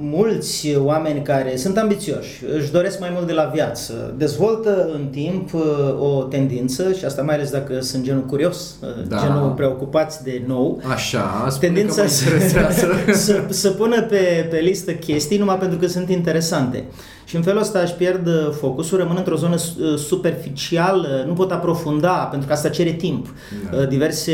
[0.00, 5.54] mulți oameni care sunt ambițioși, își doresc mai mult de la viață, dezvoltă în timp
[5.54, 5.60] uh,
[6.00, 9.18] o tendință, și asta mai ales dacă sunt genul curios, uh, Da.
[9.18, 12.86] genul preocupați de nou, Așa, spune tendința că mă să, interesează.
[13.26, 16.84] să, să pună pe, pe listă chestii numai pentru că sunt interesante.
[17.24, 21.52] Și în felul ăsta își pierd uh, focusul, rămân într-o zonă uh, superficială, nu pot
[21.52, 23.34] aprofunda, pentru că asta cere timp.
[23.70, 23.76] Da.
[23.76, 24.32] Uh, diverse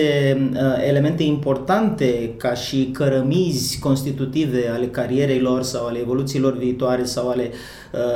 [0.89, 7.51] elemente importante, ca și cărămizi constitutive ale carierei lor sau ale evoluțiilor viitoare sau ale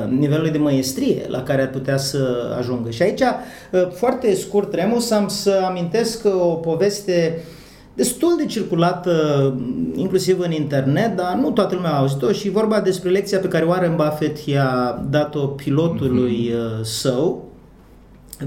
[0.08, 2.90] nivelului de măiestrie la care ar putea să ajungă.
[2.90, 3.22] Și aici,
[3.92, 7.42] foarte scurt, Remus, am să amintesc o poveste
[7.94, 9.54] destul de circulată
[9.94, 13.64] inclusiv în internet, dar nu toată lumea a auzit-o și vorba despre lecția pe care
[13.64, 16.82] Warren Buffett i-a dat-o pilotului mm-hmm.
[16.82, 17.52] său,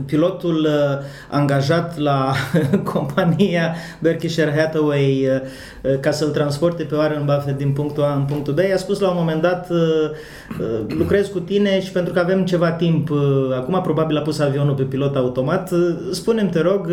[0.06, 2.34] pilotul uh, angajat la
[2.94, 5.28] compania Berkshire Hathaway
[5.84, 9.00] uh, ca să-l transporte pe Warren Buffett din punctul A în punctul B, i-a spus
[9.00, 9.68] la un moment dat
[10.88, 13.10] lucrez cu tine și pentru că avem ceva timp,
[13.56, 15.72] acum probabil a pus avionul pe pilot automat,
[16.12, 16.92] spunem te rog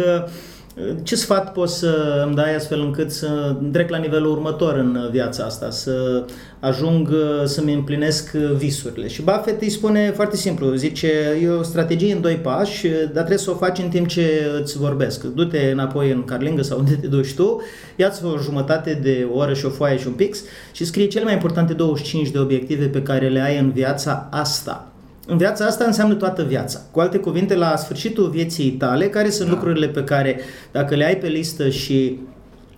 [1.02, 5.44] ce sfat poți să îmi dai astfel încât să trec la nivelul următor în viața
[5.44, 6.24] asta, să
[6.60, 7.08] ajung
[7.44, 9.08] să-mi împlinesc visurile?
[9.08, 11.10] Și Buffett îi spune foarte simplu, zice,
[11.42, 14.78] e o strategie în doi pași, dar trebuie să o faci în timp ce îți
[14.78, 15.24] vorbesc.
[15.24, 17.62] Du-te înapoi în carlingă sau unde te duci tu,
[17.96, 21.32] ia-ți o jumătate de oră și o foaie și un pix și scrie cele mai
[21.32, 24.93] importante 25 de obiective pe care le ai în viața asta
[25.26, 26.80] în viața asta înseamnă toată viața.
[26.90, 29.54] Cu alte cuvinte, la sfârșitul vieții tale, care sunt da.
[29.54, 30.40] lucrurile pe care,
[30.72, 32.18] dacă le ai pe listă și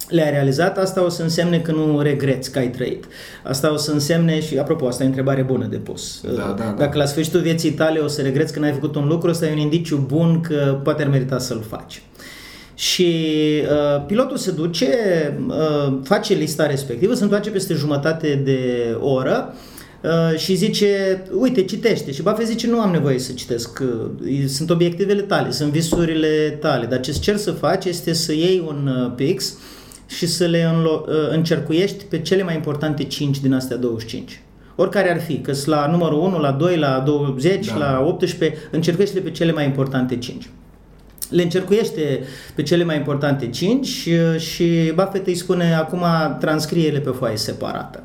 [0.08, 3.04] le-ai realizat, asta o să însemne că nu regreți că ai trăit.
[3.44, 6.20] Asta o să însemne, și apropo, asta e o întrebare bună de pus.
[6.20, 6.74] Da, da, da.
[6.78, 9.52] Dacă la sfârșitul vieții tale o să regreți că n-ai făcut un lucru, ăsta e
[9.52, 12.02] un indiciu bun că poate ar merita să-l faci.
[12.74, 13.14] Și
[13.62, 14.88] uh, pilotul se duce,
[15.46, 18.60] uh, face lista respectivă, se întoarce peste jumătate de
[19.00, 19.75] oră, uh, Uh,
[20.36, 22.12] și zice, uite, citește.
[22.12, 26.86] Și Buffett zice, nu am nevoie să citesc, uh, sunt obiectivele tale, sunt visurile tale,
[26.86, 29.56] dar ce-ți cer să faci este să iei un uh, pix
[30.06, 34.40] și să le înlo- încercuiești pe cele mai importante 5 din astea 25.
[34.76, 37.76] Oricare ar fi, că la numărul 1, la 2, la 20, da.
[37.76, 40.50] la 18, încercuiește pe cele mai importante 5
[41.30, 42.22] le încercuiește
[42.54, 46.04] pe cele mai importante 5 și, și Buffett îi spune acum
[46.40, 48.02] transcrie-le pe foaie separată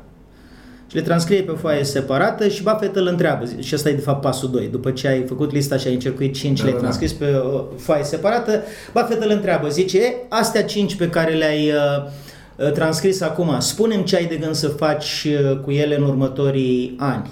[0.92, 3.44] și le transcrie pe foaie separată și Buffett îl întreabă.
[3.58, 4.68] Și asta e de fapt pasul 2.
[4.68, 6.86] După ce ai făcut lista și ai încercuit 5, da, le-ai da, da.
[6.86, 9.68] transcris pe o uh, foaie separată, Buffett îl întreabă.
[9.68, 12.04] Zice, astea 5 pe care le-ai uh,
[12.56, 16.94] uh, transcris acum, spunem ce ai de gând să faci uh, cu ele în următorii
[16.98, 17.30] ani.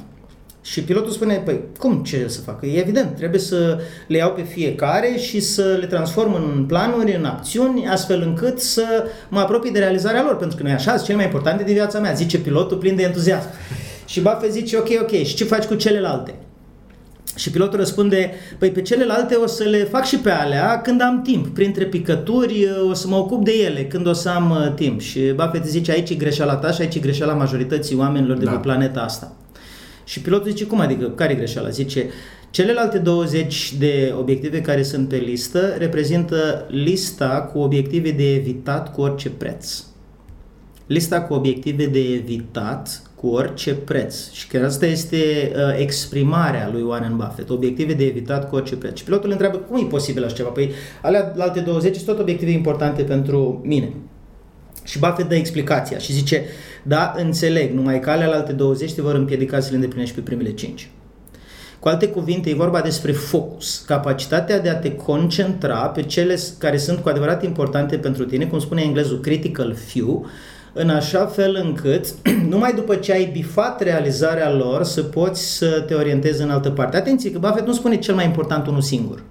[0.63, 2.63] Și pilotul spune, păi cum ce să fac?
[2.63, 7.25] E evident, trebuie să le iau pe fiecare și să le transform în planuri, în
[7.25, 8.85] acțiuni, astfel încât să
[9.29, 11.75] mă apropii de realizarea lor, pentru că nu e așa, sunt cele mai importante din
[11.75, 13.49] viața mea, zice pilotul plin de entuziasm.
[14.07, 16.35] Și Buffett zice, ok, ok, și ce faci cu celelalte?
[17.37, 21.23] Și pilotul răspunde, păi pe celelalte o să le fac și pe alea când am
[21.23, 21.47] timp.
[21.47, 25.01] Printre picături o să mă ocup de ele când o să am uh, timp.
[25.01, 28.51] Și Buffett zice, aici e greșeala ta și aici e greșeala majorității oamenilor de da.
[28.51, 29.33] pe planeta asta.
[30.11, 31.69] Și pilotul zice, cum adică, care e greșeala?
[31.69, 32.07] Zice,
[32.51, 39.01] celelalte 20 de obiective care sunt pe listă reprezintă lista cu obiective de evitat cu
[39.01, 39.83] orice preț.
[40.87, 44.31] Lista cu obiective de evitat cu orice preț.
[44.31, 48.97] Și chiar asta este uh, exprimarea lui Warren Buffett, obiective de evitat cu orice preț.
[48.97, 50.49] Și pilotul întreabă, cum e posibil așa ceva?
[50.49, 50.71] Păi,
[51.03, 53.93] alea alte 20 sunt tot obiective importante pentru mine.
[54.85, 56.45] Și Buffett dă explicația și zice,
[56.83, 60.53] da, înțeleg, numai că alea alte 20 te vor împiedica să le îndeplinești pe primele
[60.53, 60.91] 5.
[61.79, 66.77] Cu alte cuvinte, e vorba despre focus, capacitatea de a te concentra pe cele care
[66.77, 70.27] sunt cu adevărat importante pentru tine, cum spune englezul critical few,
[70.73, 72.07] în așa fel încât,
[72.51, 76.97] numai după ce ai bifat realizarea lor, să poți să te orientezi în altă parte.
[76.97, 79.23] Atenție că Buffett nu spune cel mai important unul singur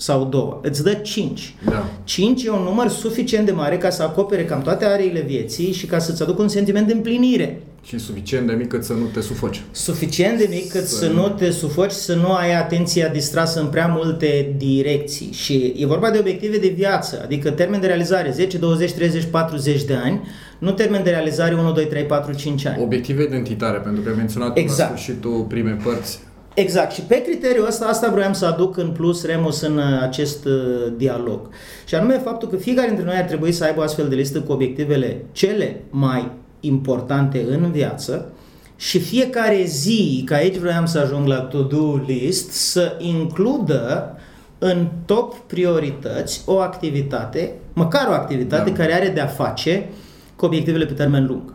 [0.00, 1.54] sau două, îți dă 5.
[1.64, 1.88] Da.
[2.04, 5.86] 5 e un număr suficient de mare ca să acopere cam toate areile vieții și
[5.86, 7.62] ca să-ți aducă un sentiment de împlinire.
[7.82, 9.62] Și suficient de mic cât să nu te sufoci.
[9.70, 13.66] Suficient de mic cât să, să nu te sufoci, să nu ai atenția distrasă în
[13.66, 15.32] prea multe direcții.
[15.32, 19.82] Și e vorba de obiective de viață, adică termen de realizare 10, 20, 30, 40
[19.82, 20.20] de ani,
[20.58, 22.82] nu termen de realizare 1, 2, 3, 4, 5 ani.
[22.82, 24.90] Obiective identitare, pentru că ai menționat exact.
[24.90, 26.18] la sfârșitul primei părți
[26.54, 26.92] Exact.
[26.92, 30.92] Și pe criteriul ăsta, asta vreau să aduc în plus Remus în uh, acest uh,
[30.96, 31.48] dialog.
[31.86, 34.40] Și anume faptul că fiecare dintre noi ar trebui să aibă o astfel de listă
[34.40, 38.32] cu obiectivele cele mai importante în viață
[38.76, 44.16] și fiecare zi, că aici vreau să ajung la to-do list, să includă
[44.58, 48.76] în top priorități o activitate, măcar o activitate da.
[48.76, 49.88] care are de-a face
[50.36, 51.52] cu obiectivele pe termen lung.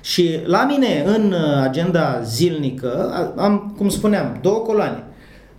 [0.00, 5.04] Și la mine, în uh, agenda zilnică, am, cum spuneam, două coloane.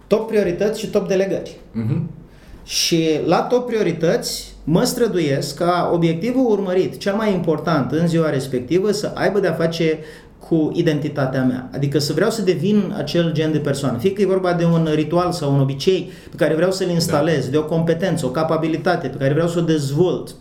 [0.08, 1.58] Top priorități și top delegări.
[1.76, 2.02] Uh-huh.
[2.64, 8.92] Și la top priorități mă străduiesc ca obiectivul urmărit, cel mai important în ziua respectivă,
[8.92, 10.00] să aibă de-a face
[10.40, 11.70] cu identitatea mea.
[11.74, 13.98] Adică să vreau să devin acel gen de persoană.
[13.98, 17.46] Fie că e vorba de un ritual sau un obicei pe care vreau să-l instalez,
[17.46, 17.52] da.
[17.52, 20.36] de o competență, o capabilitate pe care vreau să o dezvolt.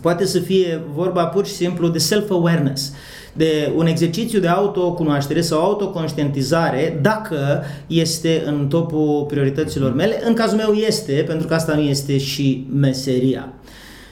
[0.00, 2.92] Poate să fie vorba pur și simplu de self-awareness,
[3.32, 10.22] de un exercițiu de autocunoaștere sau autoconștientizare, dacă este în topul priorităților mele.
[10.26, 13.52] În cazul meu este, pentru că asta nu este și meseria.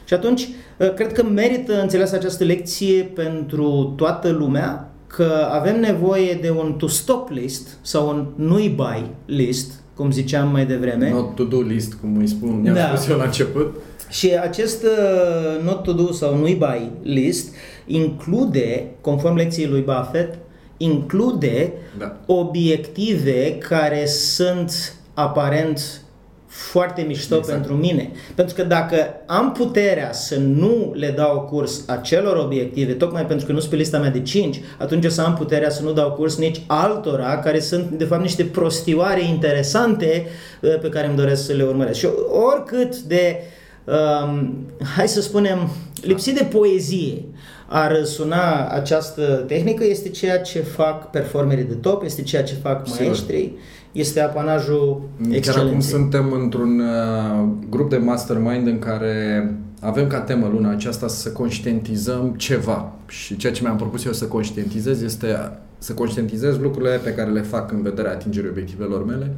[0.05, 0.49] Și atunci,
[0.95, 7.31] cred că merită înțeles această lecție pentru toată lumea, că avem nevoie de un to-stop
[7.31, 11.11] list sau un nu-i buy list, cum ziceam mai devreme.
[11.11, 12.93] Not to-do list, cum îi spun, mi-am da.
[12.95, 13.77] spus eu la început.
[14.15, 17.55] Și acest uh, not to do sau nu-i buy list
[17.87, 20.39] include, conform lecției lui Buffett,
[20.77, 22.17] include da.
[22.27, 26.05] obiective care sunt aparent
[26.47, 27.59] foarte mișto exact.
[27.59, 28.11] pentru mine.
[28.35, 28.97] Pentru că dacă
[29.27, 33.77] am puterea să nu le dau curs acelor obiective, tocmai pentru că nu sunt pe
[33.77, 37.39] lista mea de 5, atunci o să am puterea să nu dau curs nici altora
[37.39, 40.27] care sunt de fapt niște prostioare interesante
[40.61, 41.99] uh, pe care îmi doresc să le urmăresc.
[41.99, 42.09] Și
[42.53, 43.37] oricât de,
[43.85, 44.55] um,
[44.97, 45.69] hai să spunem,
[46.03, 47.25] lipsit de poezie
[47.69, 52.89] ar suna această tehnică, este ceea ce fac performerii de top, este ceea ce fac
[52.89, 53.57] maestrii,
[53.93, 55.53] este apanajul excelenței.
[55.53, 61.09] Chiar acum suntem într-un uh, grup de mastermind în care avem ca temă luna aceasta
[61.09, 62.93] să conștientizăm ceva.
[63.09, 67.41] Și ceea ce mi-am propus eu să conștientizez este să conștientizez lucrurile pe care le
[67.41, 69.37] fac în vederea atingerii obiectivelor mele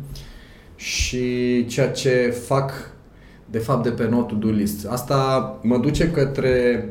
[0.77, 2.91] și ceea ce fac
[3.51, 4.87] de fapt de pe not to-do list.
[4.87, 6.85] Asta mă duce către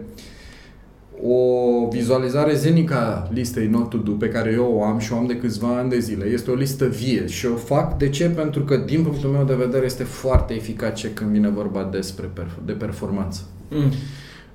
[1.23, 5.17] o vizualizare zenică a listei not to do pe care eu o am și o
[5.17, 6.25] am de câțiva ani de zile.
[6.25, 7.97] Este o listă vie și o fac.
[7.97, 8.29] De ce?
[8.29, 12.65] Pentru că, din punctul meu de vedere, este foarte eficace când vine vorba despre perf-
[12.65, 13.41] de performanță.
[13.69, 13.91] Mm.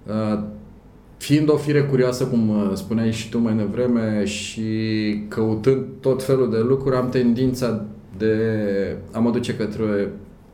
[0.07, 0.42] Uh,
[1.16, 4.62] fiind o fire curioasă, cum uh, spuneai și tu mai devreme, și
[5.28, 7.84] căutând tot felul de lucruri, am tendința
[8.18, 8.36] de
[9.12, 10.11] a mă duce către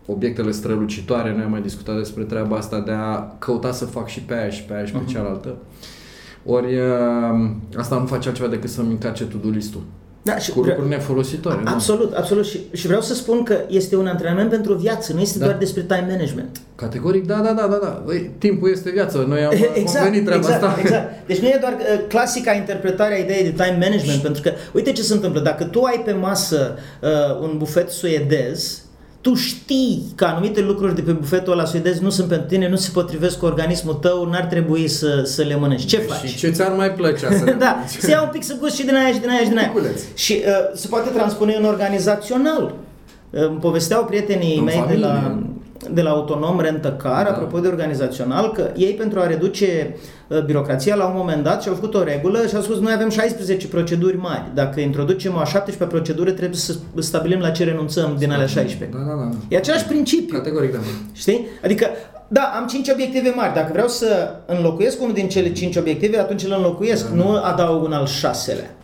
[0.07, 4.21] obiectele strălucitoare, noi am mai discutat despre treaba asta, de a căuta să fac și
[4.21, 5.13] pe aia și pe aia și pe uh-huh.
[5.13, 5.57] cealaltă.
[6.45, 9.83] Ori uh, asta nu face altceva decât să-mi încarce to-do list-ul.
[10.27, 10.71] Da, și cu vre...
[10.71, 11.63] lucruri nefolositoare.
[11.65, 12.17] Absolut, nu?
[12.17, 12.47] absolut.
[12.47, 15.45] Și, și vreau să spun că este un antrenament pentru viață, nu este da.
[15.45, 16.61] doar despre time management.
[16.75, 17.79] Categoric, da, da, da, da.
[17.83, 18.03] da.
[18.05, 20.81] Băi, timpul este viață, noi am exact, convenit treaba exact, asta.
[20.81, 21.13] Exact.
[21.29, 24.93] Deci nu e doar uh, clasica interpretare a ideii de time management, pentru că uite
[24.93, 25.41] ce se întâmplă.
[25.41, 28.86] Dacă tu ai pe masă uh, un bufet suedez,
[29.27, 32.77] tu știi că anumite lucruri de pe bufetul ăla suedez nu sunt pentru tine, nu
[32.77, 35.85] se potrivesc cu organismul tău, n-ar trebui să, să le mănânci.
[35.85, 36.29] Ce faci?
[36.29, 38.95] Și ce ți-ar mai plăcea să Da, să ia un pic să gust și din
[38.95, 39.73] aia și din aia și din aia.
[40.15, 42.75] Și uh, se poate transpune în organizațional.
[43.31, 44.97] Uh, îmi povesteau prietenii în mei familie.
[44.97, 45.39] de la
[45.93, 47.31] de la Autonom Rent-A-Car, da.
[47.31, 49.97] apropo de organizațional, că ei pentru a reduce
[50.29, 53.11] uh, birocrația la un moment dat și-au făcut o regulă și au spus noi avem
[53.11, 54.51] 16 proceduri mari.
[54.55, 58.99] Dacă introducem o a 17 procedură, trebuie să stabilim la ce renunțăm din alea 16.
[58.99, 59.37] Da, da, da.
[59.49, 60.37] E același principiu.
[60.37, 60.79] Categoric, da.
[61.13, 61.47] Știi?
[61.65, 61.87] Adică
[62.29, 63.55] da, am 5 obiective mari.
[63.55, 67.23] Dacă vreau să înlocuiesc unul din cele 5 obiective, atunci îl înlocuiesc, da, da.
[67.23, 68.75] nu adaug un al șaselea.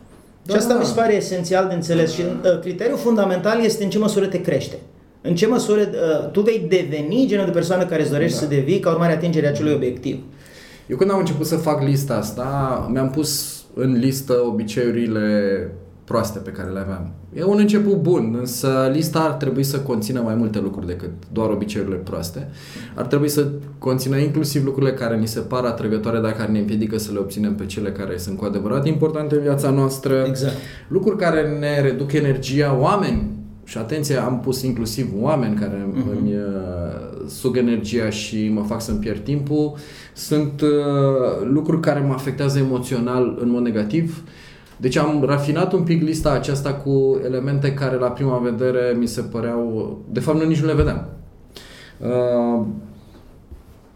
[0.43, 0.79] Da, și asta da.
[0.79, 2.17] mi se pare esențial de înțeles.
[2.17, 2.17] Da.
[2.17, 4.77] Și uh, criteriul fundamental este în ce măsură te crește.
[5.23, 8.43] În ce măsură uh, tu vei deveni genul de persoană care îți dorești da.
[8.43, 10.19] să devii ca urmare a atingerii acelui obiectiv?
[10.87, 15.71] Eu când am început să fac lista asta, mi-am pus în listă obiceiurile
[16.05, 17.11] proaste pe care le aveam.
[17.35, 21.51] E un început bun, însă lista ar trebui să conțină mai multe lucruri decât doar
[21.51, 22.49] obiceiurile proaste.
[22.95, 23.47] Ar trebui să
[23.79, 27.55] conțină inclusiv lucrurile care ni se par atrăgătoare, dar care ne împiedică să le obținem
[27.55, 30.25] pe cele care sunt cu adevărat importante în viața noastră.
[30.27, 30.55] Exact.
[30.89, 36.19] Lucruri care ne reduc energia, oameni și atenție, am pus inclusiv oameni care uh-huh.
[36.19, 39.75] îmi uh, sug energia și mă fac să-mi pierd timpul.
[40.15, 40.69] Sunt uh,
[41.45, 44.23] lucruri care mă afectează emoțional în mod negativ.
[44.77, 49.21] Deci am rafinat un pic lista aceasta cu elemente care la prima vedere mi se
[49.21, 49.99] păreau...
[50.11, 51.07] De fapt, nu nici nu le vedeam.
[51.99, 52.67] Uh,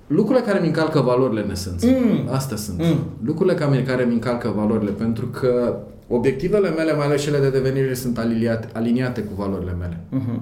[0.07, 1.87] lucrurile care mi încalcă valorile în esență.
[1.87, 2.29] Mm.
[2.31, 2.79] Astea sunt.
[2.79, 2.99] Mm.
[3.25, 5.77] Lucrurile care, care mi încalcă valorile, pentru că
[6.09, 10.01] obiectivele mele, mai ales cele de devenire, sunt aliniate, aliniate cu valorile mele.
[10.13, 10.41] Uh-huh.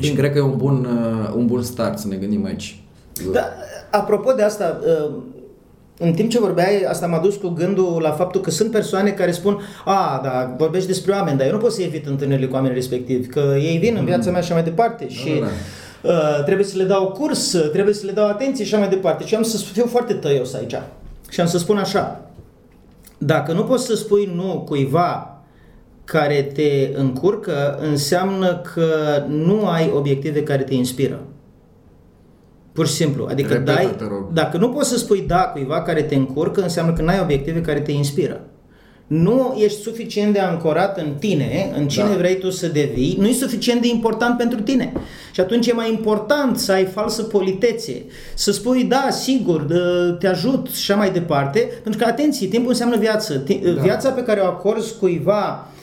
[0.00, 2.80] Și cred că e un bun, uh, un bun start să ne gândim aici.
[3.32, 3.40] Da,
[3.90, 5.14] apropo de asta, uh,
[5.98, 9.30] în timp ce vorbeai, asta m-a dus cu gândul la faptul că sunt persoane care
[9.30, 12.76] spun a, da, vorbești despre oameni, dar eu nu pot să evit întâlnirile cu oamenii
[12.76, 14.06] respectivi, că ei vin în mm.
[14.06, 15.52] viața mea și mai departe da, și da, da.
[16.12, 19.24] Uh, trebuie să le dau curs, trebuie să le dau atenție și mai departe.
[19.26, 20.74] Și am să fiu foarte tăios aici.
[21.28, 22.25] Și am să spun așa,
[23.18, 25.40] dacă nu poți să spui nu cuiva
[26.04, 31.22] care te încurcă, înseamnă că nu ai obiective care te inspiră.
[32.72, 33.26] Pur și simplu.
[33.30, 33.96] Adică Repetă, dai,
[34.32, 37.60] dacă nu poți să spui da cuiva care te încurcă, înseamnă că nu ai obiective
[37.60, 38.40] care te inspiră.
[39.06, 42.16] Nu ești suficient de ancorat în tine, în cine da.
[42.16, 44.92] vrei tu să devii, nu e suficient de important pentru tine.
[45.32, 48.04] Și atunci e mai important să ai falsă politețe,
[48.34, 49.66] să spui, da, sigur,
[50.18, 53.34] te ajut și așa mai departe, pentru că, atenție, timpul înseamnă viață.
[53.34, 53.82] Da.
[53.82, 55.75] Viața pe care o acorzi cuiva uh,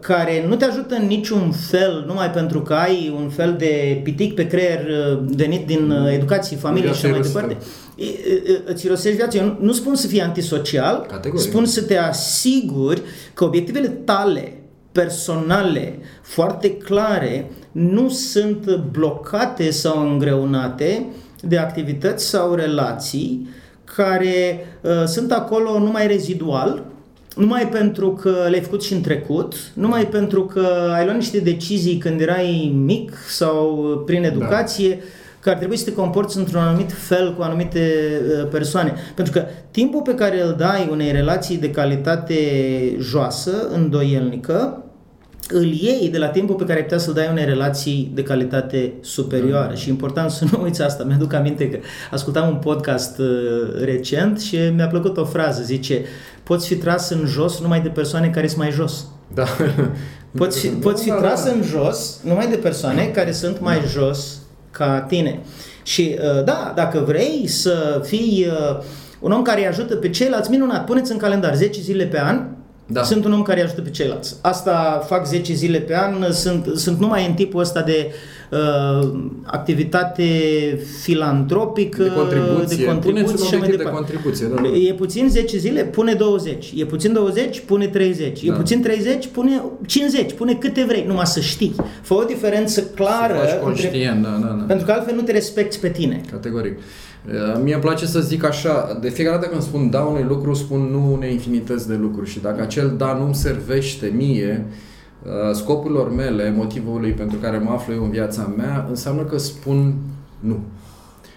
[0.00, 4.34] care nu te ajută în niciun fel, numai pentru că ai un fel de pitic
[4.34, 7.56] pe creier uh, venit din uh, educație, familie și așa mai departe
[8.64, 9.38] îți irosești viața.
[9.38, 11.48] Eu nu spun să fii antisocial, Categoric.
[11.48, 13.02] spun să te asiguri
[13.34, 14.58] că obiectivele tale
[14.92, 21.06] personale, foarte clare, nu sunt blocate sau îngreunate
[21.40, 23.48] de activități sau relații
[23.96, 26.84] care uh, sunt acolo numai rezidual,
[27.36, 31.96] numai pentru că le-ai făcut și în trecut, numai pentru că ai luat niște decizii
[31.96, 34.26] când erai mic sau prin da.
[34.26, 35.04] educație, da
[35.44, 37.92] că ar trebui să te comporți într-un anumit fel cu anumite
[38.40, 38.94] uh, persoane.
[39.14, 42.34] Pentru că timpul pe care îl dai unei relații de calitate
[42.98, 44.83] joasă, îndoielnică,
[45.48, 48.92] îl iei de la timpul pe care ai putea să-l dai unei relații de calitate
[49.00, 49.70] superioară.
[49.70, 49.76] Mm.
[49.76, 51.04] Și important să nu uiți asta.
[51.04, 51.78] Mi-aduc aminte că
[52.10, 53.26] ascultam un podcast uh,
[53.84, 55.62] recent și mi-a plăcut o frază.
[55.62, 56.04] Zice,
[56.42, 59.06] poți fi tras în jos numai de persoane care sunt mai jos.
[59.34, 59.44] Da.
[60.36, 61.50] Poți fi, poți fi da, tras da.
[61.50, 63.86] în jos numai de persoane care sunt mai da.
[63.86, 64.38] jos
[64.70, 65.40] ca tine.
[65.82, 68.82] Și uh, da, dacă vrei să fii uh,
[69.20, 72.46] un om care îi ajută pe ceilalți, minunat, puneți în calendar 10 zile pe an,
[72.86, 73.02] da.
[73.02, 74.36] Sunt un om care îi ajută pe ceilalți.
[74.40, 78.12] Asta fac 10 zile pe an, sunt, sunt numai în tipul ăsta de
[78.50, 79.08] uh,
[79.44, 80.24] activitate
[81.02, 83.82] filantropică, de contribuție, de contribuție și mai departe.
[83.82, 84.68] De contribuție, da, da.
[84.68, 86.72] E puțin 10 zile, pune 20.
[86.76, 88.44] E puțin 20, pune 30.
[88.44, 88.52] Da.
[88.52, 90.32] E puțin 30, pune 50.
[90.32, 91.74] Pune câte vrei, numai să știi.
[92.02, 93.34] Fă o diferență clară.
[93.34, 94.64] Să faci conștient, între, da, da, da.
[94.64, 96.20] Pentru că altfel nu te respecti pe tine.
[96.30, 96.78] Categoric.
[97.28, 100.54] Uh, mie îmi place să zic așa, de fiecare dată când spun da unui lucru,
[100.54, 104.66] spun nu unei infinități de lucruri și dacă acel da nu-mi servește mie,
[105.22, 109.94] uh, scopurilor mele, motivului pentru care mă aflu eu în viața mea, înseamnă că spun
[110.40, 110.58] nu.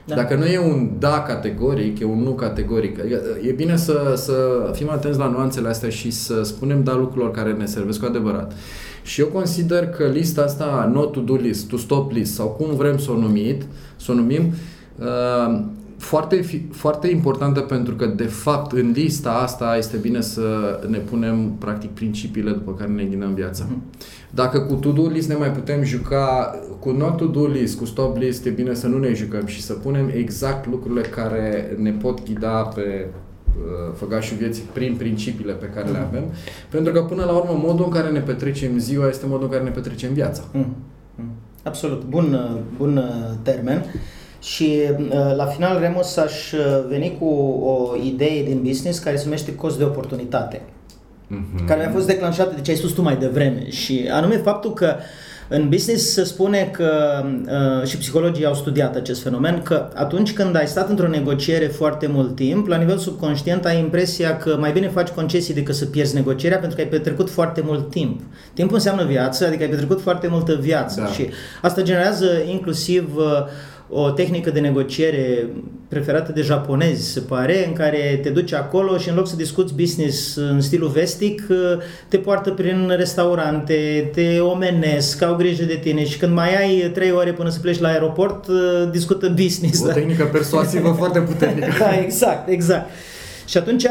[0.08, 0.16] Da.
[0.16, 3.00] Dacă nu e un da categoric, e un nu categoric.
[3.00, 4.34] Adică, e bine să, să
[4.74, 8.54] fim atenți la nuanțele astea și să spunem da lucrurilor care ne servesc cu adevărat.
[9.04, 12.76] Și eu consider că lista asta, not to do list, to stop list, sau cum
[12.76, 13.56] vrem să o numim,
[13.96, 14.54] să o numim,
[15.00, 15.60] uh,
[15.98, 16.42] foarte,
[16.72, 21.90] foarte importantă pentru că, de fapt, în lista asta este bine să ne punem, practic,
[21.90, 23.66] principiile după care ne ghidăm viața.
[23.70, 23.82] Mhm.
[24.30, 28.46] Dacă cu to-do list ne mai putem juca, cu not to-do list, cu stop list,
[28.46, 32.62] e bine să nu ne jucăm și să punem exact lucrurile care ne pot ghida
[32.62, 33.08] pe
[33.48, 36.08] uh, făgașul vieții prin principiile pe care le mhm.
[36.08, 36.24] avem,
[36.70, 39.64] pentru că, până la urmă, modul în care ne petrecem ziua este modul în care
[39.64, 40.44] ne petrecem viața.
[40.52, 40.76] Mm.
[41.64, 42.04] Absolut.
[42.04, 43.86] Bun, uh, bun uh, termen.
[44.42, 47.26] Și uh, la final, Remus, aș uh, veni cu
[47.64, 51.66] o idee din business care se numește cost de oportunitate, mm-hmm.
[51.68, 54.96] care mi-a fost declanșată de ce ai spus tu mai devreme și anume faptul că
[55.50, 57.24] în business se spune că,
[57.82, 62.08] uh, și psihologii au studiat acest fenomen, că atunci când ai stat într-o negociere foarte
[62.08, 66.16] mult timp, la nivel subconștient ai impresia că mai bine faci concesii decât să pierzi
[66.16, 68.22] negocierea pentru că ai petrecut foarte mult timp.
[68.54, 71.08] Timpul înseamnă viață, adică ai petrecut foarte multă viață da.
[71.08, 71.30] și
[71.62, 73.24] asta generează inclusiv uh,
[73.90, 75.48] o tehnică de negociere
[75.88, 79.74] preferată de japonezi, se pare, în care te duci acolo și în loc să discuți
[79.74, 81.42] business în stilul vestic,
[82.08, 87.12] te poartă prin restaurante, te omenesc, au grijă de tine și când mai ai trei
[87.12, 88.46] ore până să pleci la aeroport,
[88.92, 89.84] discută business.
[89.84, 91.66] O tehnică persuasivă foarte puternică.
[91.80, 92.90] Da, exact, exact.
[93.48, 93.86] Și atunci,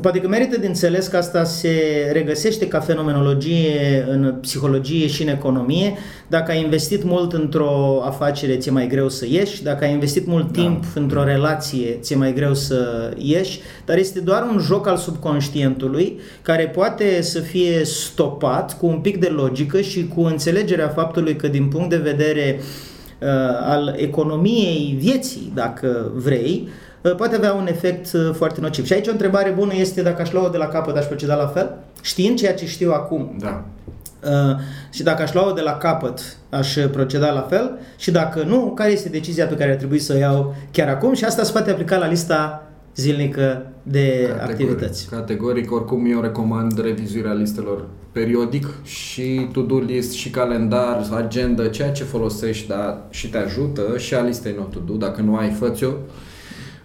[0.00, 1.70] poate că merită de înțeles că asta se
[2.12, 5.94] regăsește ca fenomenologie în psihologie și în economie.
[6.26, 9.62] Dacă ai investit mult într-o afacere, ți-e mai greu să ieși.
[9.62, 10.62] Dacă ai investit mult da.
[10.62, 13.60] timp într-o relație, ți-e mai greu să ieși.
[13.84, 19.18] Dar este doar un joc al subconștientului care poate să fie stopat cu un pic
[19.20, 23.28] de logică și cu înțelegerea faptului că din punct de vedere uh,
[23.62, 28.86] al economiei vieții, dacă vrei, Uh, poate avea un efect uh, foarte nociv.
[28.86, 31.46] Și aici o întrebare bună este dacă aș lua-o de la capăt, aș proceda la
[31.46, 31.74] fel?
[32.02, 33.36] Știind ceea ce știu acum.
[33.38, 33.64] Da.
[34.24, 34.56] Uh,
[34.90, 38.90] și dacă aș lua-o de la capăt, aș proceda la fel și dacă nu, care
[38.90, 41.70] este decizia pe care ar trebui să o iau chiar acum și asta se poate
[41.70, 45.08] aplica la lista zilnică de categoric, activități.
[45.10, 52.04] Categoric, oricum eu recomand revizuirea listelor periodic și to-do list și calendar, agenda, ceea ce
[52.04, 55.90] folosești da, și te ajută și a listei not to-do, dacă nu ai, fă-ți-o.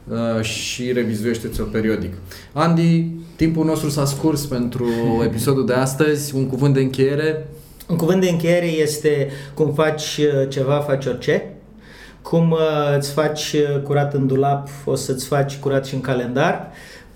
[0.09, 2.13] Uh, și revizuiește-ți-o periodic.
[2.53, 3.03] Andy,
[3.35, 4.85] timpul nostru s-a scurs pentru
[5.27, 6.35] episodul de astăzi.
[6.35, 7.47] Un cuvânt de încheiere?
[7.89, 11.53] Un cuvânt de încheiere este cum faci uh, ceva, faci orice.
[12.21, 16.71] Cum uh, îți faci curat în dulap, o să-ți faci curat și în calendar.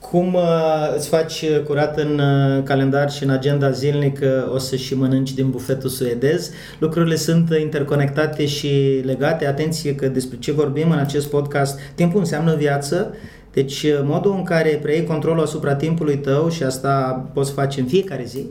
[0.10, 4.96] Cum uh, îți faci curat în uh, calendar și în agenda zilnică o să și
[4.96, 6.52] mănânci din bufetul suedez.
[6.80, 9.48] Lucrurile sunt interconectate și legate.
[9.48, 13.14] Atenție că despre ce vorbim în acest podcast, timpul înseamnă viață.
[13.54, 18.24] Deci modul în care preiei controlul asupra timpului tău și asta poți face în fiecare
[18.24, 18.46] zi,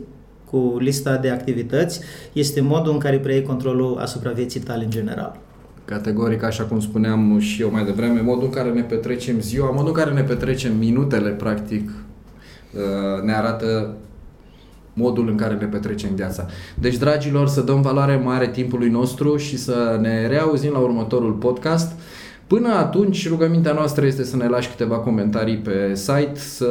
[0.45, 1.99] cu lista de activități,
[2.33, 5.48] este modul în care preiei controlul asupra vieții tale în general
[5.89, 9.87] categoric, așa cum spuneam și eu mai devreme, modul în care ne petrecem ziua, modul
[9.87, 13.95] în care ne petrecem minutele, practic, uh, ne arată
[14.93, 16.45] modul în care ne petrecem viața.
[16.79, 21.91] Deci, dragilor, să dăm valoare mare timpului nostru și să ne reauzim la următorul podcast.
[22.47, 26.67] Până atunci, rugămintea noastră este să ne lași câteva comentarii pe site, să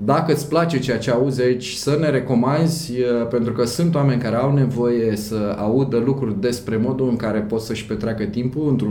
[0.00, 2.92] dacă îți place ceea ce auzi aici, să ne recomanzi,
[3.30, 7.60] pentru că sunt oameni care au nevoie să audă lucruri despre modul în care pot
[7.60, 8.88] să-și petreacă timpul într-o,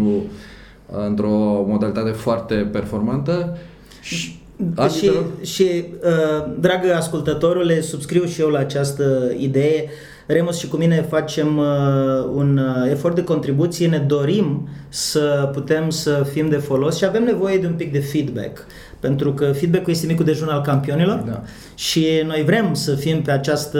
[1.07, 3.57] într-o modalitate foarte performantă.
[4.01, 4.39] Și,
[4.89, 9.89] și, și uh, dragă ascultătorule, subscriu și eu la această idee.
[10.25, 11.65] Remus și cu mine facem uh,
[12.33, 17.23] un uh, efort de contribuție, ne dorim să putem să fim de folos și avem
[17.23, 18.65] nevoie de un pic de feedback.
[18.99, 21.43] Pentru că feedback-ul este micul dejun al campionilor da.
[21.75, 23.79] și noi vrem să fim pe această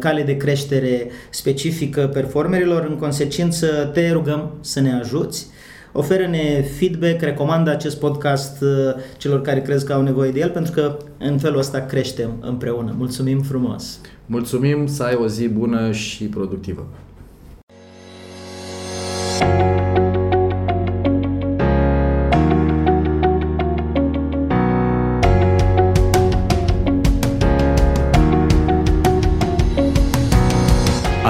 [0.00, 2.86] cale de creștere specifică performerilor.
[2.88, 5.46] În consecință, te rugăm să ne ajuți.
[5.92, 8.68] Oferă-ne feedback, recomandă acest podcast uh,
[9.16, 12.94] celor care crezi că au nevoie de el, pentru că în felul ăsta creștem împreună.
[12.96, 14.00] Mulțumim frumos!
[14.26, 16.86] Mulțumim, să ai o zi bună și productivă!